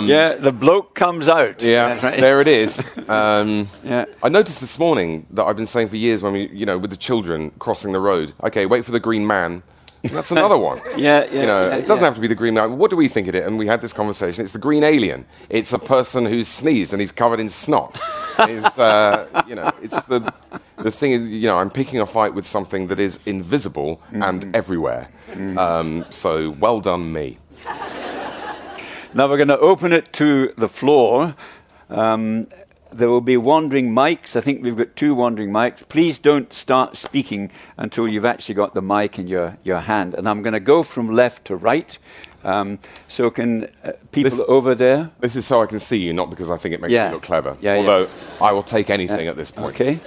[0.09, 1.63] yeah, the bloke comes out.
[1.63, 2.21] Um, Yeah, right.
[2.21, 2.83] there it is.
[3.09, 4.05] Um, Yeah.
[4.23, 6.91] I noticed this morning that I've been saying for years when we, you know, with
[6.91, 8.33] the children crossing the road.
[8.45, 9.63] Okay, wait for the green man.
[10.05, 10.81] That's another one.
[10.97, 12.07] Yeah, yeah, You know, yeah, it doesn't yeah.
[12.09, 12.79] have to be the green man.
[12.79, 13.45] What do we think of it?
[13.47, 14.43] And we had this conversation.
[14.43, 15.27] It's the green alien.
[15.51, 18.01] It's a person who's sneezed and he's covered in snot.
[18.49, 20.33] It's, uh, you know, it's the
[20.79, 21.13] the thing.
[21.13, 24.23] Is, you know, I'm picking a fight with something that is invisible Mm-hmm.
[24.23, 25.09] and everywhere.
[25.59, 27.39] Um, so well done, me.
[29.13, 31.35] Now we're going to open it to the floor.
[31.89, 32.47] Um,
[32.93, 34.37] there will be wandering mics.
[34.37, 35.89] I think we've got two wandering mics.
[35.89, 40.15] Please don't start speaking until you've actually got the mic in your, your hand.
[40.15, 41.99] And I'm going to go from left to right.
[42.45, 45.11] Um, so can uh, people This- over there?
[45.21, 47.09] This is so I can see you, not because I think it makes Yeah.
[47.09, 47.57] me look clever.
[47.61, 47.79] Yeah, yeah.
[47.81, 48.09] Although
[48.41, 49.75] I will take anything at this point.
[49.75, 50.01] Okay.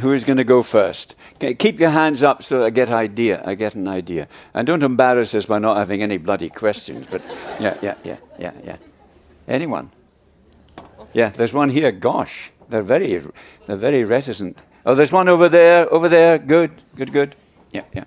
[0.00, 1.14] Who is going to go first?
[1.36, 3.42] Okay, keep your hands up so I get idea.
[3.44, 7.06] I get an idea, and don't embarrass us by not having any bloody questions.
[7.10, 7.22] But
[7.60, 8.76] yeah, yeah, yeah, yeah, yeah.
[9.46, 9.90] Anyone?
[11.12, 11.92] Yeah, there's one here.
[11.92, 13.22] Gosh, they're very,
[13.66, 14.58] they're very reticent.
[14.84, 15.88] Oh, there's one over there.
[15.92, 16.38] Over there.
[16.38, 17.36] Good, good, good.
[17.72, 18.04] Yeah, yeah.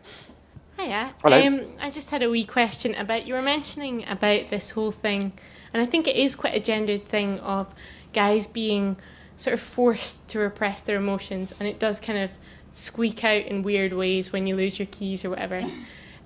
[0.87, 1.13] Hiya.
[1.21, 1.45] Hello.
[1.45, 5.33] Um, I just had a wee question about you were mentioning about this whole thing,
[5.73, 7.75] and I think it is quite a gendered thing of
[8.13, 8.95] guys being
[9.35, 12.31] sort of forced to repress their emotions, and it does kind of
[12.71, 15.63] squeak out in weird ways when you lose your keys or whatever.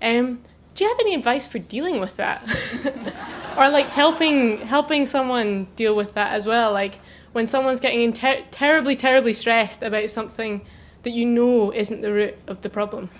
[0.03, 0.41] Um,
[0.73, 2.41] do you have any advice for dealing with that,
[3.55, 6.73] or like helping helping someone deal with that as well?
[6.73, 6.99] Like
[7.33, 10.65] when someone's getting ter- terribly, terribly stressed about something
[11.03, 13.11] that you know isn't the root of the problem.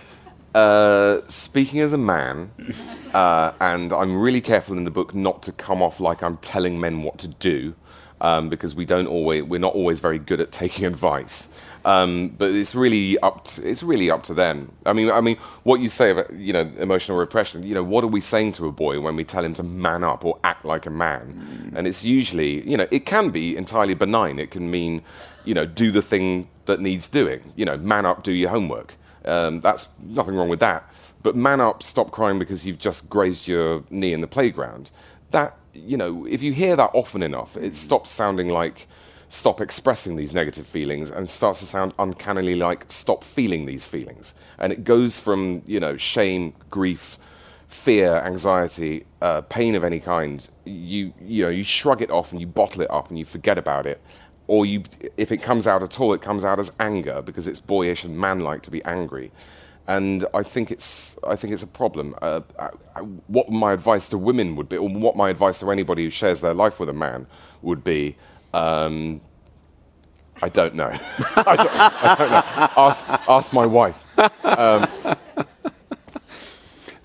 [0.54, 2.52] Uh, speaking as a man,
[3.14, 6.80] uh, and I'm really careful in the book not to come off like I'm telling
[6.80, 7.74] men what to do,
[8.20, 11.48] um, because we don't always, we're not always very good at taking advice.
[11.86, 14.72] Um, but it's really up to, it's really up to them.
[14.86, 17.64] I mean, I mean, what you say about you know emotional repression.
[17.64, 20.04] You know, what are we saying to a boy when we tell him to man
[20.04, 21.72] up or act like a man?
[21.72, 21.78] Mm.
[21.78, 24.38] And it's usually you know it can be entirely benign.
[24.38, 25.02] It can mean
[25.46, 27.42] you know do the thing that needs doing.
[27.56, 28.96] You know, man up, do your homework.
[29.26, 30.92] Um, that's nothing wrong with that.
[31.24, 34.90] But man up, stop crying because you've just grazed your knee in the playground.
[35.32, 38.88] That you know, if you hear that often enough, it stops sounding like
[39.30, 44.34] stop expressing these negative feelings and starts to sound uncannily like stop feeling these feelings.
[44.60, 47.18] And it goes from, you know, shame, grief,
[47.70, 50.46] fear, anxiety, uh, pain of any kind.
[50.66, 53.58] You, you know, you shrug it off and you bottle it up and you forget
[53.58, 54.02] about it.
[54.52, 54.84] Or you,
[55.16, 58.18] if it comes out at all, it comes out as anger because it's boyish and
[58.18, 59.32] manlike to be angry.
[59.88, 62.16] And I think it's, I think it's a problem.
[62.22, 65.72] Uh, I, I, what my advice to women would be, or what my advice to
[65.72, 67.28] anybody who shares their life with a man
[67.62, 68.18] would be,
[68.54, 69.22] um,
[70.42, 70.90] I don't know.
[71.38, 72.70] I, don't, I, don't, know.
[72.76, 74.04] Ask, ask my wife.
[74.44, 75.16] Um,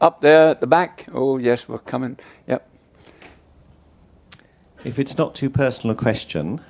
[0.01, 1.07] Up there at the back.
[1.13, 2.19] Oh, yes, we're coming.
[2.49, 2.69] Yep.
[4.83, 6.61] If it's not too personal a question.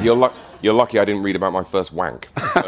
[0.00, 0.32] You're, lu-
[0.62, 2.28] you're lucky I didn't read about my first wank.
[2.54, 2.62] So.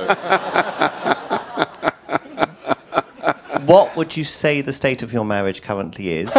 [3.66, 6.32] what would you say the state of your marriage currently is?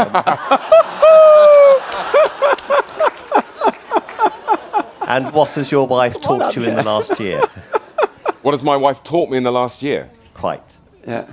[5.10, 7.42] And what has your wife taught you in the last year?
[8.44, 10.08] What has my wife taught me in the last year?
[10.36, 10.78] Quite.
[11.06, 11.26] Yeah.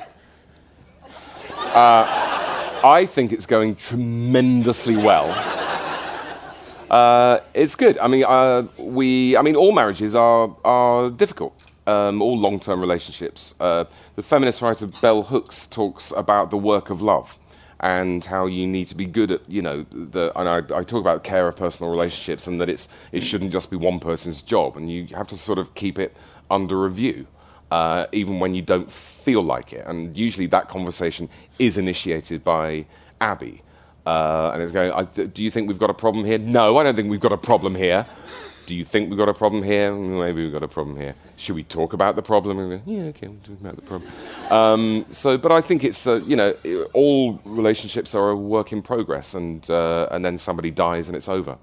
[1.53, 5.29] Uh, I think it's going tremendously well.
[6.91, 7.99] Uh, it's good.
[7.99, 9.37] I mean, uh, we.
[9.37, 11.55] I mean, all marriages are are difficult.
[11.87, 13.55] Um, all long-term relationships.
[13.61, 13.85] Uh,
[14.17, 17.39] the feminist writer Bell Hooks talks about the work of love
[17.81, 21.01] and how you need to be good at, you know, the, and I, I, talk
[21.01, 24.77] about care of personal relationships and that it's, it shouldn't just be one person's job
[24.77, 26.17] and you have to sort of keep it
[26.51, 27.27] under review.
[27.71, 29.85] Uh, even when you don't feel like it.
[29.87, 31.29] And usually that conversation
[31.59, 32.87] is initiated by
[33.21, 33.61] Abby.
[34.07, 36.39] Uh, and it's going, do you think we've got a problem here?
[36.39, 38.07] No, I don't think we've got a problem here
[38.67, 39.95] do you think we've got a problem here?
[39.95, 41.15] Maybe we've got a problem here.
[41.37, 42.57] Should we talk about the problem?
[42.57, 44.11] Go, yeah, okay, we'll talk about the problem.
[44.51, 46.53] Um, so, but I think it's, uh, you know,
[46.93, 51.29] all relationships are a work in progress, and, uh, and then somebody dies and it's
[51.29, 51.57] over.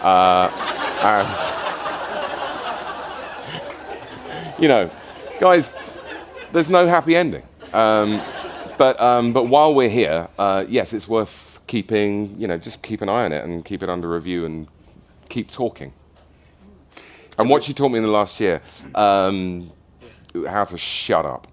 [0.00, 0.50] Uh,
[1.02, 1.28] and,
[4.62, 4.90] you know,
[5.38, 5.70] guys,
[6.52, 7.44] there's no happy ending.
[7.72, 8.20] Um,
[8.78, 13.00] but, um, but while we're here, uh, yes, it's worth keeping, you know, just keep
[13.02, 14.68] an eye on it and keep it under review and
[15.28, 15.92] keep talking.
[17.38, 18.60] And what she taught me in the last year,
[18.94, 19.72] um,
[20.46, 21.48] how to shut up.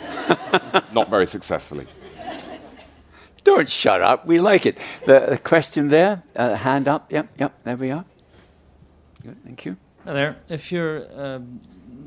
[0.92, 1.86] Not very successfully.
[3.44, 4.26] Don't shut up.
[4.26, 4.78] We like it.
[5.06, 7.10] The, the question there, uh, hand up.
[7.12, 7.54] Yep, yep.
[7.64, 8.04] There we are.
[9.22, 9.36] Good.
[9.44, 9.76] Thank you.
[10.04, 10.36] Hi there.
[10.48, 11.40] If you're uh,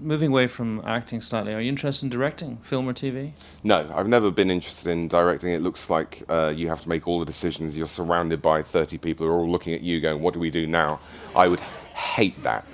[0.02, 3.32] moving away from acting slightly, are you interested in directing film or TV?
[3.64, 5.52] No, I've never been interested in directing.
[5.52, 7.78] It looks like uh, you have to make all the decisions.
[7.78, 10.49] You're surrounded by 30 people who are all looking at you, going, "What do we
[10.49, 10.99] do now?"
[11.36, 12.66] I would hate that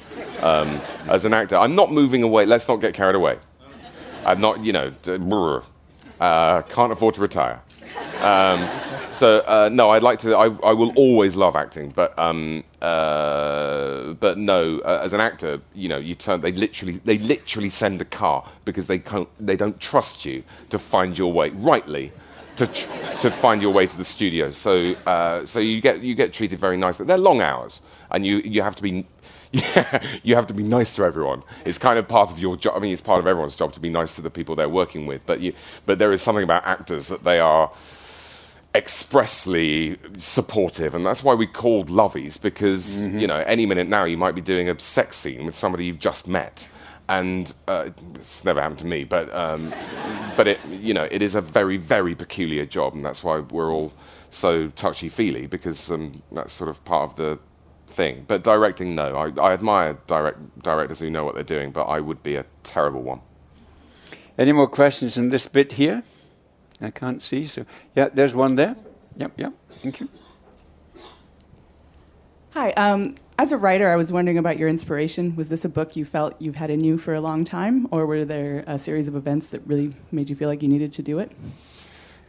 [0.41, 1.57] um, as an actor.
[1.57, 2.45] I'm not moving away.
[2.45, 3.37] Let's not get carried away.
[4.25, 4.91] I'm not, you know,
[6.19, 7.61] uh, can't afford to retire.
[8.21, 8.67] Um,
[9.11, 10.35] so uh, no, I'd like to.
[10.35, 15.59] I, I will always love acting, but um, uh, but no, uh, as an actor,
[15.73, 16.41] you know, you turn.
[16.41, 19.27] They literally they literally send a car because they can't.
[19.39, 22.11] They don't trust you to find your way rightly.
[22.57, 26.15] To, tr- to find your way to the studio, so uh, so you get you
[26.15, 27.05] get treated very nicely.
[27.05, 29.05] They're long hours, and you you have to be
[29.51, 31.41] yeah, you have to be nice to everyone.
[31.63, 32.75] It's kind of part of your job.
[32.75, 35.05] I mean, it's part of everyone's job to be nice to the people they're working
[35.05, 35.25] with.
[35.25, 35.53] But you,
[35.85, 37.71] but there is something about actors that they are
[38.75, 43.19] expressly supportive, and that's why we called lovies because mm-hmm.
[43.19, 45.99] you know any minute now you might be doing a sex scene with somebody you've
[45.99, 46.67] just met.
[47.09, 49.73] And uh, it's never happened to me, but um,
[50.35, 53.71] but it you know it is a very very peculiar job, and that's why we're
[53.71, 53.93] all
[54.29, 57.39] so touchy feely because um, that's sort of part of the
[57.87, 58.25] thing.
[58.27, 59.15] But directing, no.
[59.15, 62.45] I, I admire direct, directors who know what they're doing, but I would be a
[62.63, 63.21] terrible one.
[64.37, 66.03] Any more questions in this bit here?
[66.79, 67.47] I can't see.
[67.47, 67.65] So,
[67.95, 68.75] yeah, there's one there.
[69.17, 69.53] Yep, yep.
[69.81, 70.09] Thank you.
[72.51, 72.71] Hi.
[72.71, 75.35] Um, as a writer, I was wondering about your inspiration.
[75.35, 78.05] Was this a book you felt you've had in you for a long time, or
[78.05, 81.01] were there a series of events that really made you feel like you needed to
[81.01, 81.31] do it?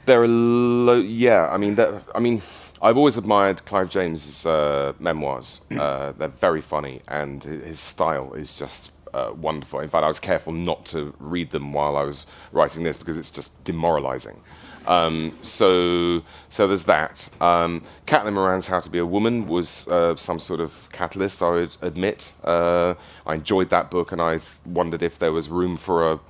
[0.06, 1.48] There are, lo- yeah.
[1.50, 2.42] I mean, that, I mean,
[2.80, 5.60] I've always admired Clive James's uh, memoirs.
[5.78, 9.78] Uh, they're very funny, and his style is just uh, wonderful.
[9.78, 13.16] In fact, I was careful not to read them while I was writing this because
[13.16, 14.42] it's just demoralizing.
[14.86, 17.28] Um, so, so there's that.
[17.40, 21.50] Um, Caitlin Moran's How to Be a Woman was uh, some sort of catalyst, I
[21.50, 22.32] would admit.
[22.42, 26.20] Uh, I enjoyed that book, and I wondered if there was room for a,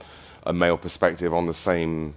[0.45, 2.17] a male perspective on the same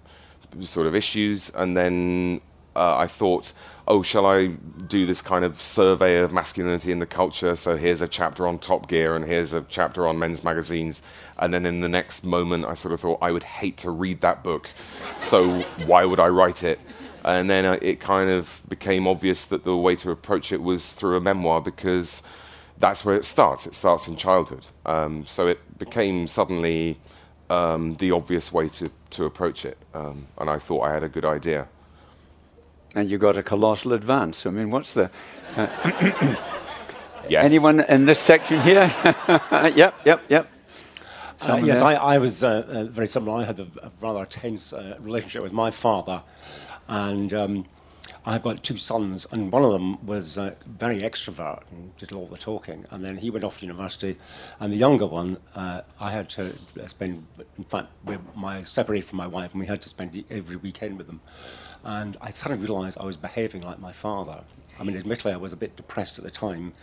[0.59, 1.49] sort of issues.
[1.51, 2.41] And then
[2.75, 3.53] uh, I thought,
[3.87, 4.47] oh, shall I
[4.87, 7.55] do this kind of survey of masculinity in the culture?
[7.55, 11.01] So here's a chapter on Top Gear, and here's a chapter on men's magazines.
[11.39, 14.21] And then in the next moment, I sort of thought, I would hate to read
[14.21, 14.69] that book.
[15.19, 16.79] So why would I write it?
[17.23, 20.91] And then uh, it kind of became obvious that the way to approach it was
[20.91, 22.23] through a memoir because
[22.79, 23.67] that's where it starts.
[23.67, 24.65] It starts in childhood.
[24.85, 26.99] Um, so it became suddenly
[27.49, 29.77] um, the obvious way to, to approach it.
[29.93, 31.67] Um, and I thought I had a good idea.
[32.95, 34.45] And you got a colossal advance.
[34.45, 35.09] I mean, what's the.
[35.55, 36.35] Uh,
[37.29, 37.45] Yes.
[37.45, 38.93] Anyone in this section here?
[39.73, 40.51] yep, yep, yep.
[41.39, 41.81] Uh, yes.
[41.81, 43.39] I, I was uh, uh, very similar.
[43.39, 46.23] I had a, a rather tense uh, relationship with my father,
[46.89, 47.65] and um,
[48.23, 52.27] I've got two sons, and one of them was uh, very extrovert and did all
[52.27, 54.15] the talking, and then he went off to university,
[54.59, 56.55] and the younger one, uh, I had to
[56.85, 57.25] spend,
[57.57, 60.99] in fact, we my separated from my wife, and we had to spend every weekend
[60.99, 61.21] with them,
[61.83, 64.43] and I suddenly realised I was behaving like my father.
[64.79, 66.73] I mean, admittedly, I was a bit depressed at the time.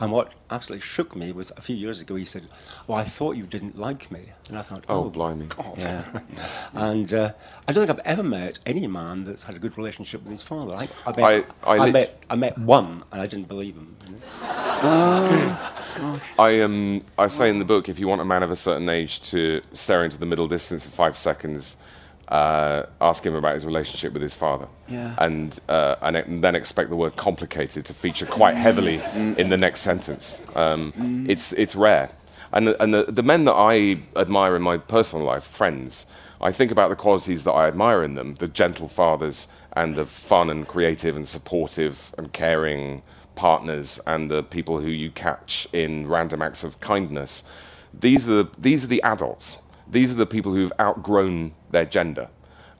[0.00, 2.46] And what absolutely shook me was a few years ago he said,
[2.86, 5.46] "Well, I thought you didn't like me," and I thought, Oh, "Oh, blimey.
[5.46, 6.22] God.
[6.74, 7.32] and uh,
[7.66, 10.42] I don't think I've ever met any man that's had a good relationship with his
[10.42, 10.74] father.
[10.76, 13.96] I, I, met, I- I met, I met one, and I didn't believe him.
[14.06, 16.20] you know.
[16.38, 18.88] I um, I say in the book, if you want a man of a certain
[18.88, 21.76] age to stare into the middle distance for five seconds,
[22.28, 25.14] uh, ask him about his relationship with his father, Yeah.
[25.18, 29.48] and uh, and, it- and then expect the word complicated to feature quite heavily in
[29.48, 30.40] the next sentence.
[30.54, 30.92] Um,
[31.28, 32.10] It's it's rare,
[32.52, 36.06] and the, and the, the men that I admire in my personal life, friends,
[36.40, 40.06] I think about the qualities that I admire in them: the gentle fathers and the
[40.06, 43.02] fun and creative and supportive and caring
[43.36, 47.44] partners and the people who you catch in random acts of kindness.
[47.98, 49.56] These are the, these are the adults.
[49.90, 52.28] These are the people who've outgrown their gender.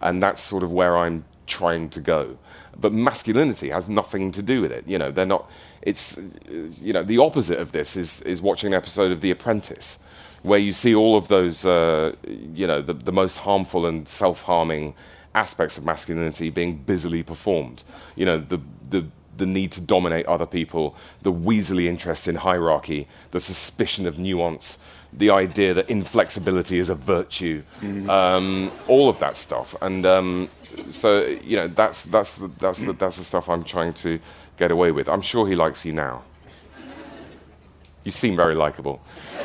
[0.00, 2.38] And that's sort of where I'm trying to go.
[2.80, 4.86] But masculinity has nothing to do with it.
[4.86, 5.50] You know, they're not,
[5.82, 6.18] it's,
[6.48, 9.98] you know, the opposite of this is, is watching an episode of The Apprentice,
[10.42, 12.14] where you see all of those, uh,
[12.54, 14.94] you know, the, the most harmful and self harming
[15.34, 17.82] aspects of masculinity being busily performed.
[18.14, 18.60] You know, the,
[18.90, 24.18] the, the need to dominate other people, the weaselly interest in hierarchy, the suspicion of
[24.18, 24.78] nuance,
[25.12, 27.62] the idea that inflexibility is a virtue,
[28.08, 29.74] um, all of that stuff.
[29.80, 30.48] And um,
[30.88, 34.18] so, you know, that's, that's, the, that's, the, that's the stuff I'm trying to
[34.58, 35.08] get away with.
[35.08, 36.22] I'm sure he likes you now.
[38.04, 39.00] You seem very likable.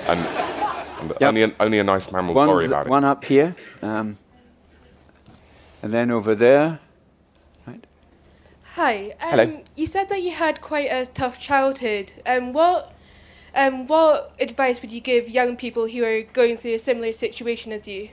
[0.08, 1.22] And, and Yep.
[1.22, 2.90] only, a, only a nice man will One, worry th- about it.
[2.90, 3.56] one up here.
[3.82, 4.18] Um,
[5.82, 6.80] and then over there.
[7.68, 7.86] Right.
[8.76, 9.08] Hi.
[9.22, 9.64] Um, Hello.
[9.76, 12.14] You said that you had quite a tough childhood.
[12.26, 12.93] Um, what,
[13.56, 17.72] um, what advice would you give young people who are going through a similar situation
[17.72, 18.10] as you?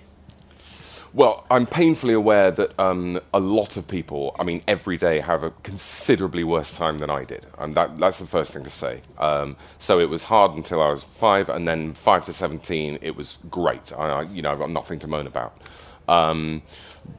[1.13, 5.43] Well, I'm painfully aware that um, a lot of people, I mean, every day have
[5.43, 7.47] a considerably worse time than I did.
[7.59, 9.01] And that, that's the first thing to say.
[9.19, 13.17] Um, so it was hard until I was five, and then five to 17, it
[13.17, 13.93] was great.
[13.93, 15.61] I, I, you know, I've got nothing to moan about.
[16.07, 16.63] Um,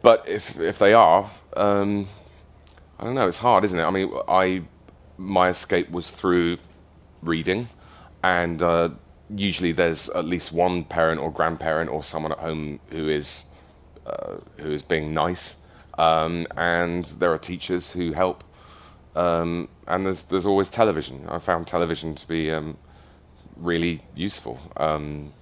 [0.01, 2.07] but if, if they are, um,
[2.97, 3.83] I don't know, it's hard, isn't it?
[3.83, 4.61] I mean, I,
[5.17, 6.59] my escape was through
[7.21, 7.67] reading,
[8.23, 8.89] and uh,
[9.35, 13.43] usually there's at least one parent or grandparent or someone at home who is
[14.05, 15.55] uh, who is being nice,
[15.97, 18.43] um, and there are teachers who help,
[19.15, 21.25] um, and there's there's always television.
[21.29, 22.77] I found television to be um,
[23.55, 24.59] really useful.
[24.77, 25.33] Um,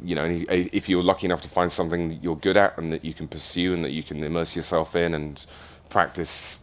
[0.00, 3.04] you know, if you're lucky enough to find something that you're good at and that
[3.04, 5.44] you can pursue and that you can immerse yourself in and
[5.88, 6.58] practice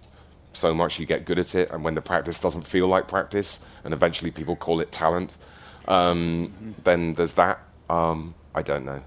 [0.56, 3.60] so much you get good at it, and when the practice doesn't feel like practice,
[3.84, 5.38] and eventually people call it talent,
[5.88, 7.60] um, then there's that.
[7.90, 9.02] Um, I don't know.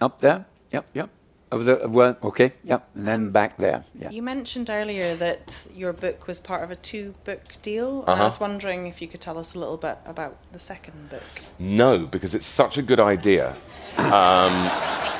[0.00, 0.44] Up there.
[0.72, 1.10] Yep, yep.
[1.54, 3.84] Of the well, okay, yep, and then back there.
[4.02, 4.10] Yeah.
[4.10, 8.00] You mentioned earlier that your book was part of a two-book deal.
[8.02, 8.24] and I Uh-huh.
[8.24, 11.22] was wondering if you could tell us a little bit about the second book.
[11.58, 13.54] No, because it's such a good idea,
[13.98, 14.52] um,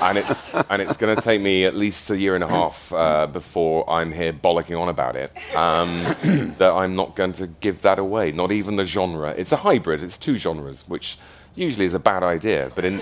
[0.06, 2.92] and it's and it's going to take me at least a year and a half
[2.92, 5.30] uh, before I'm here bollocking on about it.
[5.54, 6.02] Um,
[6.58, 8.32] that I'm not going to give that away.
[8.32, 9.30] Not even the genre.
[9.36, 10.02] It's a hybrid.
[10.02, 11.16] It's two genres, which
[11.54, 12.94] usually is a bad idea, but in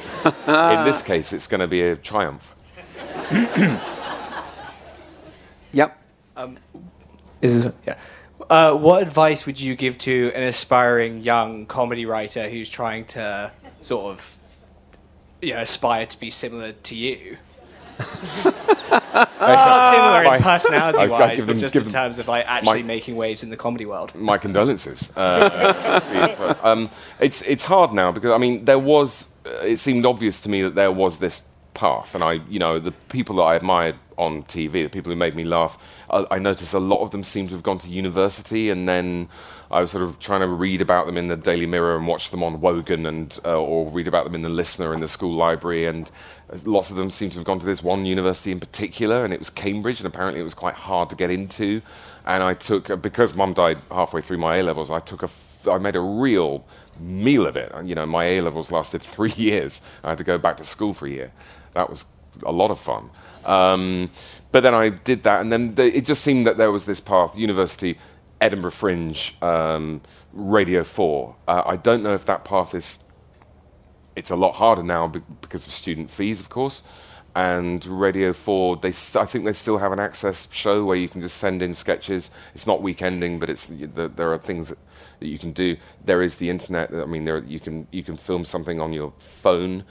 [0.47, 2.55] in this case, it's going to be a triumph.
[5.74, 5.99] Yep.
[6.37, 6.59] Um,
[7.41, 7.99] is it, yeah.
[8.51, 13.51] Uh, what advice would you give to an aspiring young comedy writer who's trying to
[13.80, 14.37] sort of,
[15.41, 17.39] you know, aspire to be similar to you?
[18.45, 21.93] Not similar My- in personality I- I wise, give but them- just give in them
[21.93, 24.14] terms of like actually my- making waves in the comedy world.
[24.14, 25.11] my condolences.
[25.16, 30.41] Uh, um, it's it's hard now because I mean there was uh, it seemed obvious
[30.43, 31.43] to me that there was this
[31.75, 35.16] path, and I you know the people that I admired on TV, the people who
[35.16, 35.79] made me laugh,
[36.11, 39.29] I, I noticed a lot of them seem to have gone to university, and then
[39.70, 42.31] I was sort of trying to read about them in the Daily Mirror and watch
[42.31, 45.35] them on Wogan, and uh, or read about them in the Listener in the school
[45.35, 46.11] library, and
[46.64, 49.39] lots of them seem to have gone to this one university in particular, and it
[49.39, 51.81] was Cambridge, and apparently it was quite hard to get into.
[52.27, 55.31] And I took uh, because Mum died halfway through my A levels, I took a
[55.70, 56.64] I made a real
[57.01, 57.73] meal of it.
[57.85, 59.81] You know, my A levels lasted three years.
[60.05, 61.33] I had to go back to school for a year.
[61.75, 62.05] That was
[62.45, 63.11] a lot of fun.
[63.45, 64.11] Um,
[64.53, 67.01] but then I did that, and then the, it just seemed that there was this
[67.01, 67.99] path: university,
[68.41, 70.01] Edinburgh Fringe, um,
[70.33, 71.35] Radio Four.
[71.49, 72.99] Uh, I don't know if that path is
[74.16, 76.83] it's a lot harder now be- because of student fees, of course.
[77.35, 81.09] And Radio 4, they st- I think they still have an access show where you
[81.09, 82.31] can just send in sketches.
[82.55, 84.79] It's not weekending, but it's the, there are things that,
[85.20, 85.77] that you can do.
[86.05, 86.93] There is the internet.
[86.93, 89.85] I mean, there you can you can film something on your phone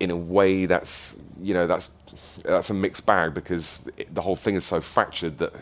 [0.00, 1.90] in a way that's you know that's
[2.44, 5.52] that's a mixed bag because it, the whole thing is so fractured that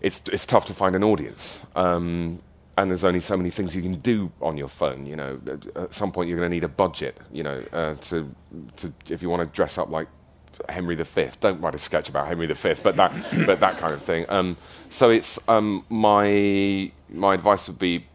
[0.00, 1.60] it's it's tough to find an audience.
[1.74, 2.42] Um,
[2.76, 5.04] and there's only so many things you can do on your phone.
[5.04, 5.40] You know,
[5.74, 7.16] at- some point you're going to need a budget.
[7.32, 8.32] You know, uh, to
[8.76, 10.08] to if you want to dress up like
[10.68, 11.28] Henry V.
[11.40, 12.74] Don't write a sketch about Henry V.
[12.82, 13.12] But that
[13.46, 14.26] but that kind of thing.
[14.28, 14.56] Um,
[14.90, 18.06] so it's um, my my advice would be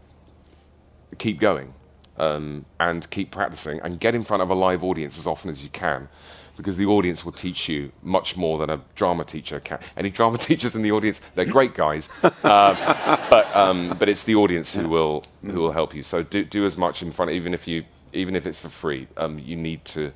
[1.17, 1.73] keep going
[2.17, 5.63] um, and keep practicing and get in front of a live audience as often as
[5.63, 6.09] you can
[6.55, 9.79] because the audience will teach you much more than a drama teacher can.
[9.97, 12.29] Any drama teachers in the audience, they're great guys, uh,
[13.29, 16.03] but um, but it's the audience who will who will help you.
[16.03, 19.07] So do do as much in front, even if you even if it's for free.
[19.17, 20.13] Um, you need to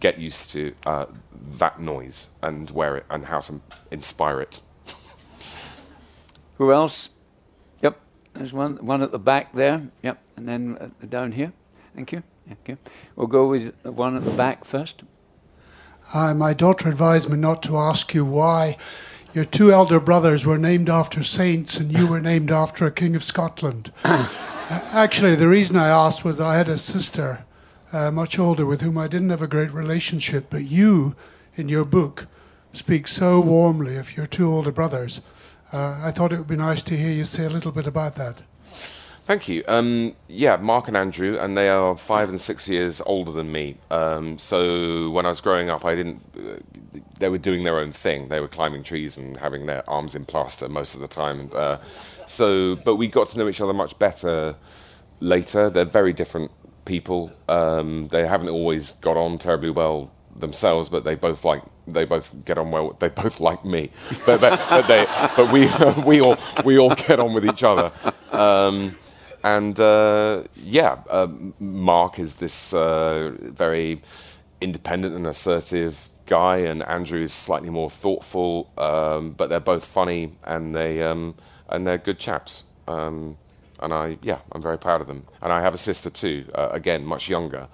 [0.00, 1.06] get used to uh,
[1.58, 3.60] that noise and where it and how to
[3.90, 4.60] inspire it.
[6.58, 7.08] Who else?
[8.34, 9.90] There's one one at the back there.
[10.02, 11.52] Yep, and then uh, down here.
[11.94, 12.22] Thank you.
[12.46, 12.78] Thank you.
[13.16, 15.02] We'll go with the one at the back first.
[16.12, 18.76] Uh, my daughter advised me not to ask you why
[19.32, 23.16] your two elder brothers were named after saints and you were named after a king
[23.16, 23.92] of Scotland.
[24.66, 27.44] Uh, Actually, the reason I asked was I had a sister,
[27.92, 31.14] uh, much older, with whom I didn't have a great relationship, but you,
[31.54, 32.28] in your book,
[32.72, 35.20] speak so warmly of your two older brothers.
[35.74, 38.14] Uh, I thought it would be nice to hear you say a little bit about
[38.14, 38.42] that.
[39.26, 39.64] Thank you.
[39.66, 43.78] Um, yeah, Mark and Andrew, and they are five and six years older than me.
[43.90, 46.22] Um, so when I was growing up, I didn't.
[46.36, 48.28] Uh, they were doing their own thing.
[48.28, 51.50] They were climbing trees and having their arms in plaster most of the time.
[51.52, 51.78] Uh,
[52.24, 54.54] so, but we got to know each other much better
[55.18, 55.70] later.
[55.70, 56.52] They're very different
[56.84, 57.32] people.
[57.48, 62.34] Um, they haven't always got on terribly well themselves, but they both like they both
[62.44, 62.96] get on well.
[62.98, 63.90] They both like me,
[64.26, 65.06] but but, but they
[65.36, 65.70] but we
[66.06, 67.92] we all we all get on with each other.
[68.32, 68.96] Um,
[69.42, 74.02] and uh, yeah, um, Mark is this uh, very
[74.60, 78.70] independent and assertive guy, and Andrew is slightly more thoughtful.
[78.78, 81.34] Um, but they're both funny, and they um,
[81.68, 82.64] and they're good chaps.
[82.88, 83.36] Um,
[83.80, 85.26] and I, yeah, I'm very proud of them.
[85.42, 87.68] And I have a sister too, uh, again, much younger,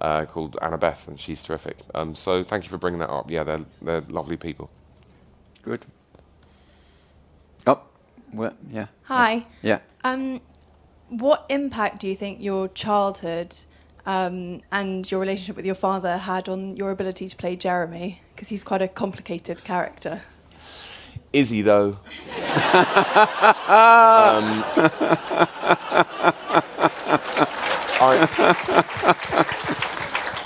[0.00, 1.76] uh, called Annabeth, and she's terrific.
[1.94, 3.30] Um, so thank you for bringing that up.
[3.30, 4.70] Yeah, they're they're lovely people.
[5.62, 5.84] Good.
[7.66, 7.80] Oh,
[8.32, 8.86] well, yeah.
[9.04, 9.46] Hi.
[9.62, 9.80] Yeah.
[10.04, 10.40] Um,
[11.08, 13.56] what impact do you think your childhood
[14.06, 18.22] um, and your relationship with your father had on your ability to play Jeremy?
[18.34, 20.22] Because he's quite a complicated character.
[21.32, 21.88] Is he though.
[21.88, 21.98] um,
[28.00, 29.44] I,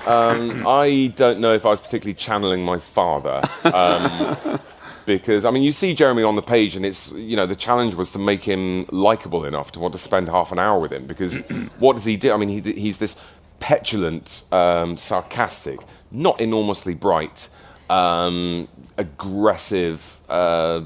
[0.07, 3.43] um, I don't know if I was particularly channeling my father.
[3.65, 4.61] Um,
[5.07, 7.95] because, I mean, you see Jeremy on the page, and it's, you know, the challenge
[7.95, 11.07] was to make him likable enough to want to spend half an hour with him.
[11.07, 11.39] Because
[11.79, 12.33] what does he do?
[12.33, 13.17] I mean, he, he's this
[13.61, 15.79] petulant, um, sarcastic,
[16.11, 17.49] not enormously bright,
[17.89, 20.83] um, aggressive, uh,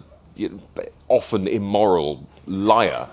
[1.08, 3.08] often immoral liar.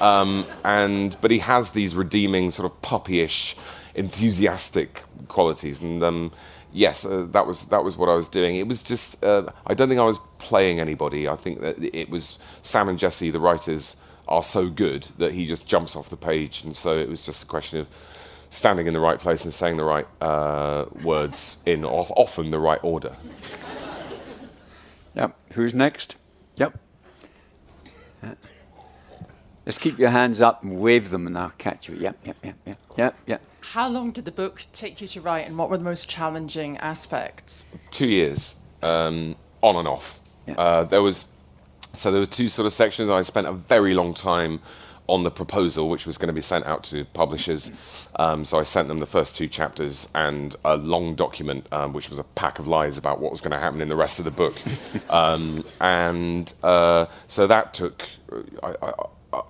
[0.00, 3.54] Um, and but he has these redeeming sort of puppyish,
[4.00, 6.32] enthusiastic qualities, and um,
[6.72, 8.56] yes, uh, that was that was what I was doing.
[8.56, 11.28] It was just uh, I don't think I was playing anybody.
[11.28, 13.96] I think that it was Sam and Jesse, the writers,
[14.26, 17.42] are so good that he just jumps off the page, and so it was just
[17.42, 17.86] a question of
[18.50, 22.58] standing in the right place and saying the right uh, words in of- often the
[22.58, 23.14] right order.
[25.14, 25.36] Yep.
[25.52, 26.16] Who's next?
[26.56, 26.78] Yep.
[29.70, 29.74] Yeah.
[29.74, 31.94] Just keep your hands up and wave them, and I'll catch you.
[31.96, 33.42] Yep, yep, yep, yep, yep, yep.
[33.60, 36.76] How long did the book take you to write, and what were the most challenging
[36.78, 37.64] aspects?
[37.90, 40.20] two years, um, on and off.
[40.56, 41.26] Uh, there was
[41.94, 43.10] so there were two sort of sections.
[43.10, 44.60] I spent a very long time
[45.06, 47.72] on the proposal, which was going to be sent out to publishers.
[48.16, 52.08] Um, so I sent them the first two chapters and a long document, um, which
[52.08, 54.24] was a pack of lies about what was going to happen in the rest of
[54.24, 54.54] the book.
[55.10, 58.04] um, and uh, so that took,
[58.62, 58.92] I, I,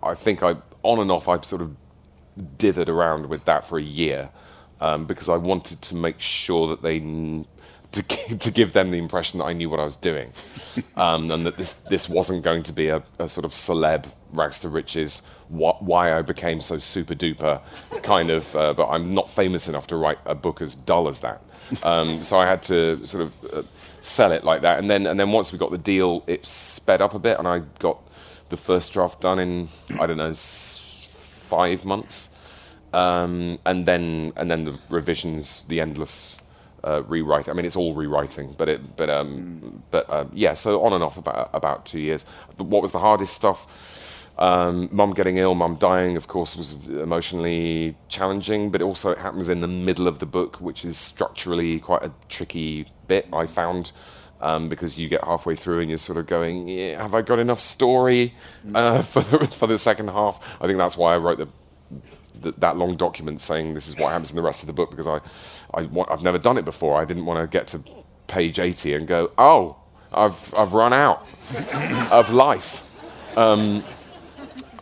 [0.03, 1.29] I- think I on and off.
[1.29, 1.77] I sort of
[2.59, 4.31] dithered around with that for a year
[4.81, 7.01] um, because I wanted to make sure that they
[7.93, 8.03] to,
[8.39, 10.33] to give them the impression that I knew what I was doing,
[10.97, 14.59] um, and that this this wasn't going to be a, a sort of celeb rags
[14.61, 15.23] to riches.
[15.49, 17.61] What, why I became so super duper,
[18.05, 18.55] kind of.
[18.55, 21.43] Uh, but I'm not famous enough to write a book as dull as that.
[21.83, 23.63] Um, so I had to sort of uh,
[24.03, 27.01] sell it like that, and then and then once we got the deal, it sped
[27.03, 28.01] up a bit, and I got
[28.51, 32.29] the first draft done in I don't know five months,
[32.93, 36.39] um, and then and then the revisions, the endless
[36.85, 37.49] uh, rewrite.
[37.49, 40.55] I mean, it's all rewriting, but it but um, but um, yeah.
[40.55, 42.25] So on and off about about two years.
[42.57, 43.67] But what was the hardest stuff?
[44.39, 49.51] Um, mum getting ill, mum dying, of course, was emotionally challenging, but also it happens
[49.51, 53.93] in the middle of the book, which is structurally quite a tricky bit, I found,
[54.41, 57.39] um, because you get halfway through and you're sort of going, yeah, have I got
[57.39, 58.35] enough story
[58.75, 60.45] uh, for, the, for the second half?
[60.61, 61.49] I think that's why I wrote the
[62.43, 64.91] th- that long document saying this is what happens in the rest of the book
[64.91, 65.21] because I,
[65.75, 67.01] I I've never done it before.
[67.01, 67.83] I didn't want to get to
[68.27, 69.77] page 80 and go, oh,
[70.13, 71.27] I've, I've run out
[72.11, 72.83] of life.
[73.37, 73.85] Um,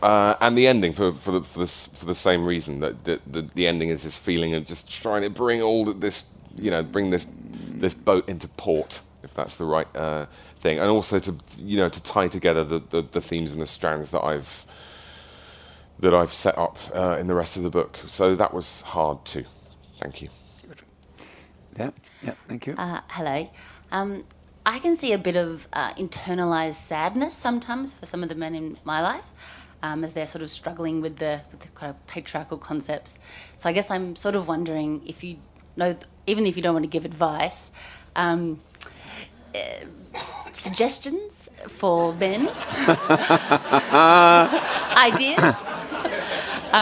[0.01, 3.19] uh, and the ending for, for, the, for, the, for the same reason that the,
[3.27, 6.81] the, the ending is this feeling of just trying to bring all this, you know,
[6.81, 7.27] bring this,
[7.69, 10.25] this boat into port, if that's the right uh,
[10.59, 10.79] thing.
[10.79, 14.09] And also to, you know, to tie together the, the, the themes and the strands
[14.11, 14.65] that I've,
[15.99, 17.99] that I've set up uh, in the rest of the book.
[18.07, 19.45] So that was hard too.
[19.99, 20.29] Thank you.
[21.77, 21.91] Yeah,
[22.21, 22.75] yeah, thank you.
[22.77, 23.49] Uh, hello.
[23.91, 24.23] Um,
[24.65, 28.53] I can see a bit of uh, internalized sadness sometimes for some of the men
[28.53, 29.23] in my life
[29.81, 33.17] um, as they're sort of struggling with the, with the kind of patriarchal concepts.
[33.57, 35.37] So I guess I'm sort of wondering if you
[35.75, 35.97] know,
[36.27, 37.71] even if you don't want to give advice,
[38.15, 38.59] um,
[39.55, 39.85] Uh,
[40.51, 42.47] suggestions for men,
[44.95, 45.55] ideas.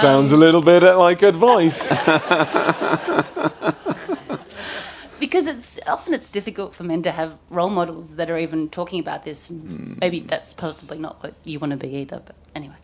[0.01, 1.87] Sounds a little bit uh, like advice.
[5.19, 8.99] because it's often it's difficult for men to have role models that are even talking
[8.99, 9.49] about this.
[9.49, 12.21] And Maybe that's possibly not what you want to be either.
[12.25, 12.75] But anyway,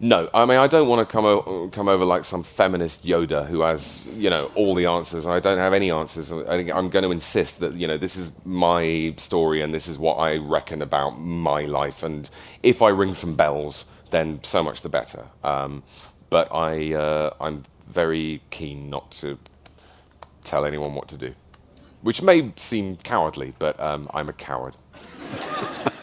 [0.00, 3.46] No, I mean I don't want to come o- come over like some feminist Yoda
[3.46, 5.26] who has you know all the answers.
[5.26, 6.32] I don't have any answers.
[6.32, 9.88] I think I'm going to insist that you know this is my story and this
[9.88, 12.02] is what I reckon about my life.
[12.02, 12.28] And
[12.62, 15.26] if I ring some bells, then so much the better.
[15.44, 15.82] Um,
[16.30, 19.38] but I uh, I'm very keen not to
[20.44, 21.34] tell anyone what to do,
[22.02, 24.74] which may seem cowardly, but um, I'm a coward.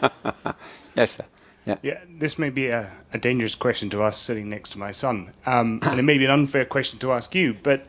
[0.96, 1.24] yes, sir.
[1.64, 1.76] Yeah.
[1.82, 5.32] Yeah, this may be a, a dangerous question to ask sitting next to my son,
[5.46, 7.54] um, and it may be an unfair question to ask you.
[7.54, 7.86] But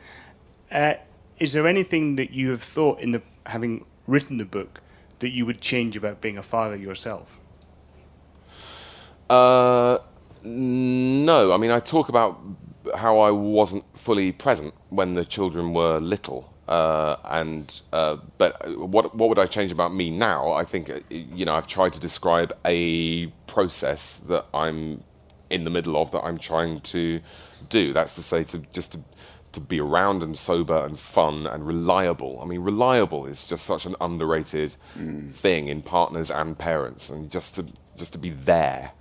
[0.72, 0.96] uh,
[1.40, 4.82] is there anything that you have thought in the having written the book
[5.20, 7.40] that you would change about being a father yourself?
[9.30, 9.98] Uh,
[10.44, 11.52] no.
[11.52, 12.40] I mean, I talk about
[12.96, 16.53] how I wasn't fully present when the children were little.
[16.68, 20.54] Uh, and uh, but what what would I change about me now?
[20.54, 25.04] I think uh, you know I've tried to describe a process that I'm
[25.50, 27.20] in the middle of that I'm trying to
[27.70, 27.92] do.
[27.92, 29.00] That's to say, to just to
[29.52, 32.40] to be around and sober and fun and reliable.
[32.42, 34.76] I mean, reliable is just such an underrated
[35.32, 37.66] thing in partners and parents, and just to
[37.98, 38.92] just to be there,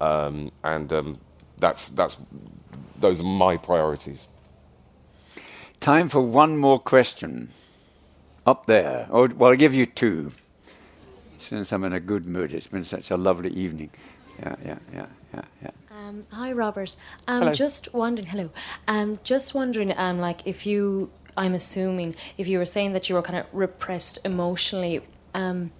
[0.00, 1.18] um, and um,
[1.58, 2.16] that's that's
[2.98, 4.28] those are my priorities.
[5.80, 7.50] Time for one more question.
[8.46, 9.06] Up there.
[9.10, 10.32] Oh, well, I'll give you two.
[11.38, 13.90] Since I'm in a good mood, it's been such a lovely evening.
[14.38, 15.70] Yeah, yeah, yeah, yeah, yeah.
[15.90, 16.96] Um, hi, Robert.
[17.26, 17.54] Um, Hello.
[17.54, 18.26] Just wondering.
[18.28, 18.50] Hello.
[18.86, 19.92] Um, just wondering.
[19.96, 23.46] Um, like if you, I'm assuming if you were saying that you were kind of
[23.52, 25.00] repressed emotionally.
[25.34, 25.70] um,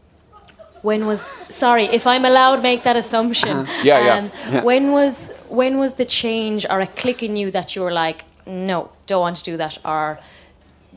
[0.83, 3.57] when was sorry if I'm allowed make that assumption.
[3.59, 3.83] Uh-huh.
[3.83, 4.15] Yeah, yeah.
[4.19, 4.63] Um, Yeah.
[4.63, 8.25] When was when was the change or a click in you that you were like,
[8.47, 10.19] no, don't want to do that, or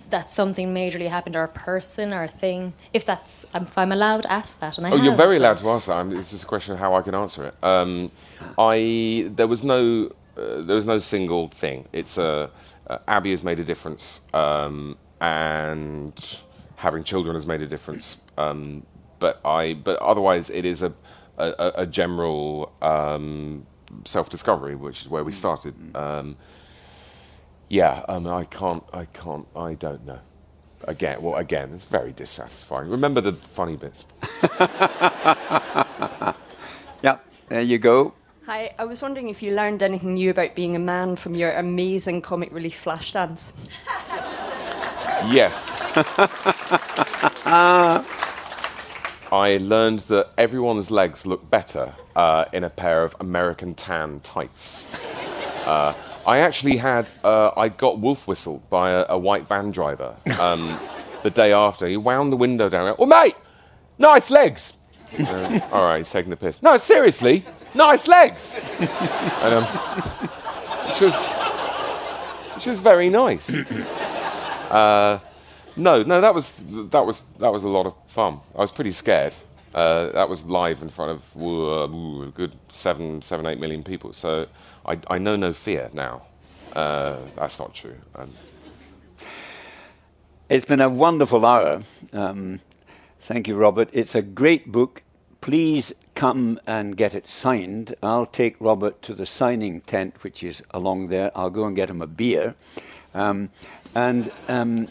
[0.09, 2.73] that something majorly happened, or a person or a thing?
[2.93, 5.57] If that's if I'm allowed to ask that, and I Oh, you're very so- allowed
[5.57, 5.97] to ask that.
[5.97, 7.55] I mean, it's just a question of how I can answer it.
[7.63, 8.11] Um,
[8.57, 11.87] I there was no uh, there was no single thing.
[11.91, 12.49] It's uh,
[12.87, 16.39] uh, Abby has made a difference, um, and
[16.75, 18.21] having children has made a difference.
[18.37, 18.85] Um,
[19.19, 20.93] but I but otherwise it is a
[21.37, 23.65] a, a- a general um,
[24.05, 25.73] self discovery, which is where we started.
[27.69, 30.19] Yeah, um, I can't I can't I don't know.
[30.85, 32.89] Again, well, again, it's very dissatisfying.
[32.89, 34.05] Remember the funny bits.
[37.03, 37.17] yeah,
[37.49, 38.13] there you go.
[38.45, 41.51] Hi, I was wondering if you learned anything new about being a man from your
[41.51, 43.53] amazing comic relief flash dance.
[45.27, 45.81] Yes.
[49.31, 54.87] I learned that everyone's legs look better uh, in a pair of American tan tights.
[55.65, 55.93] Uh,
[56.25, 60.77] I actually had, uh, I got wolf whistled by a, a white van driver um,
[61.23, 61.87] the day after.
[61.87, 62.95] He wound the window down.
[62.99, 63.35] Oh, mate,
[63.97, 64.73] nice legs.
[65.17, 66.61] Uh, all right, he's taking the piss.
[66.61, 67.43] No, seriously,
[67.73, 68.55] nice legs.
[68.79, 69.63] and, um,
[70.89, 71.35] which was,
[72.55, 73.55] which was very nice.
[74.69, 75.17] Uh,
[75.75, 78.39] no, no, that was that was that was a lot of fun.
[78.53, 79.33] I was pretty scared.
[79.73, 84.13] Uh, that was live in front of a good seven, seven, eight million people.
[84.13, 84.47] So
[84.85, 86.23] I, I know no fear now.
[86.73, 87.95] Uh, that's not true.
[88.15, 88.31] Um,
[90.49, 91.83] It's been a wonderful hour.
[92.11, 92.61] Um,
[93.19, 93.89] thank you, Robert.
[93.93, 95.03] It's a great book.
[95.41, 97.95] Please come and get it signed.
[98.01, 101.31] I'll take Robert to the signing tent, which is along there.
[101.35, 102.55] I'll go and get him a beer.
[103.13, 103.49] Um,
[103.93, 104.87] and um,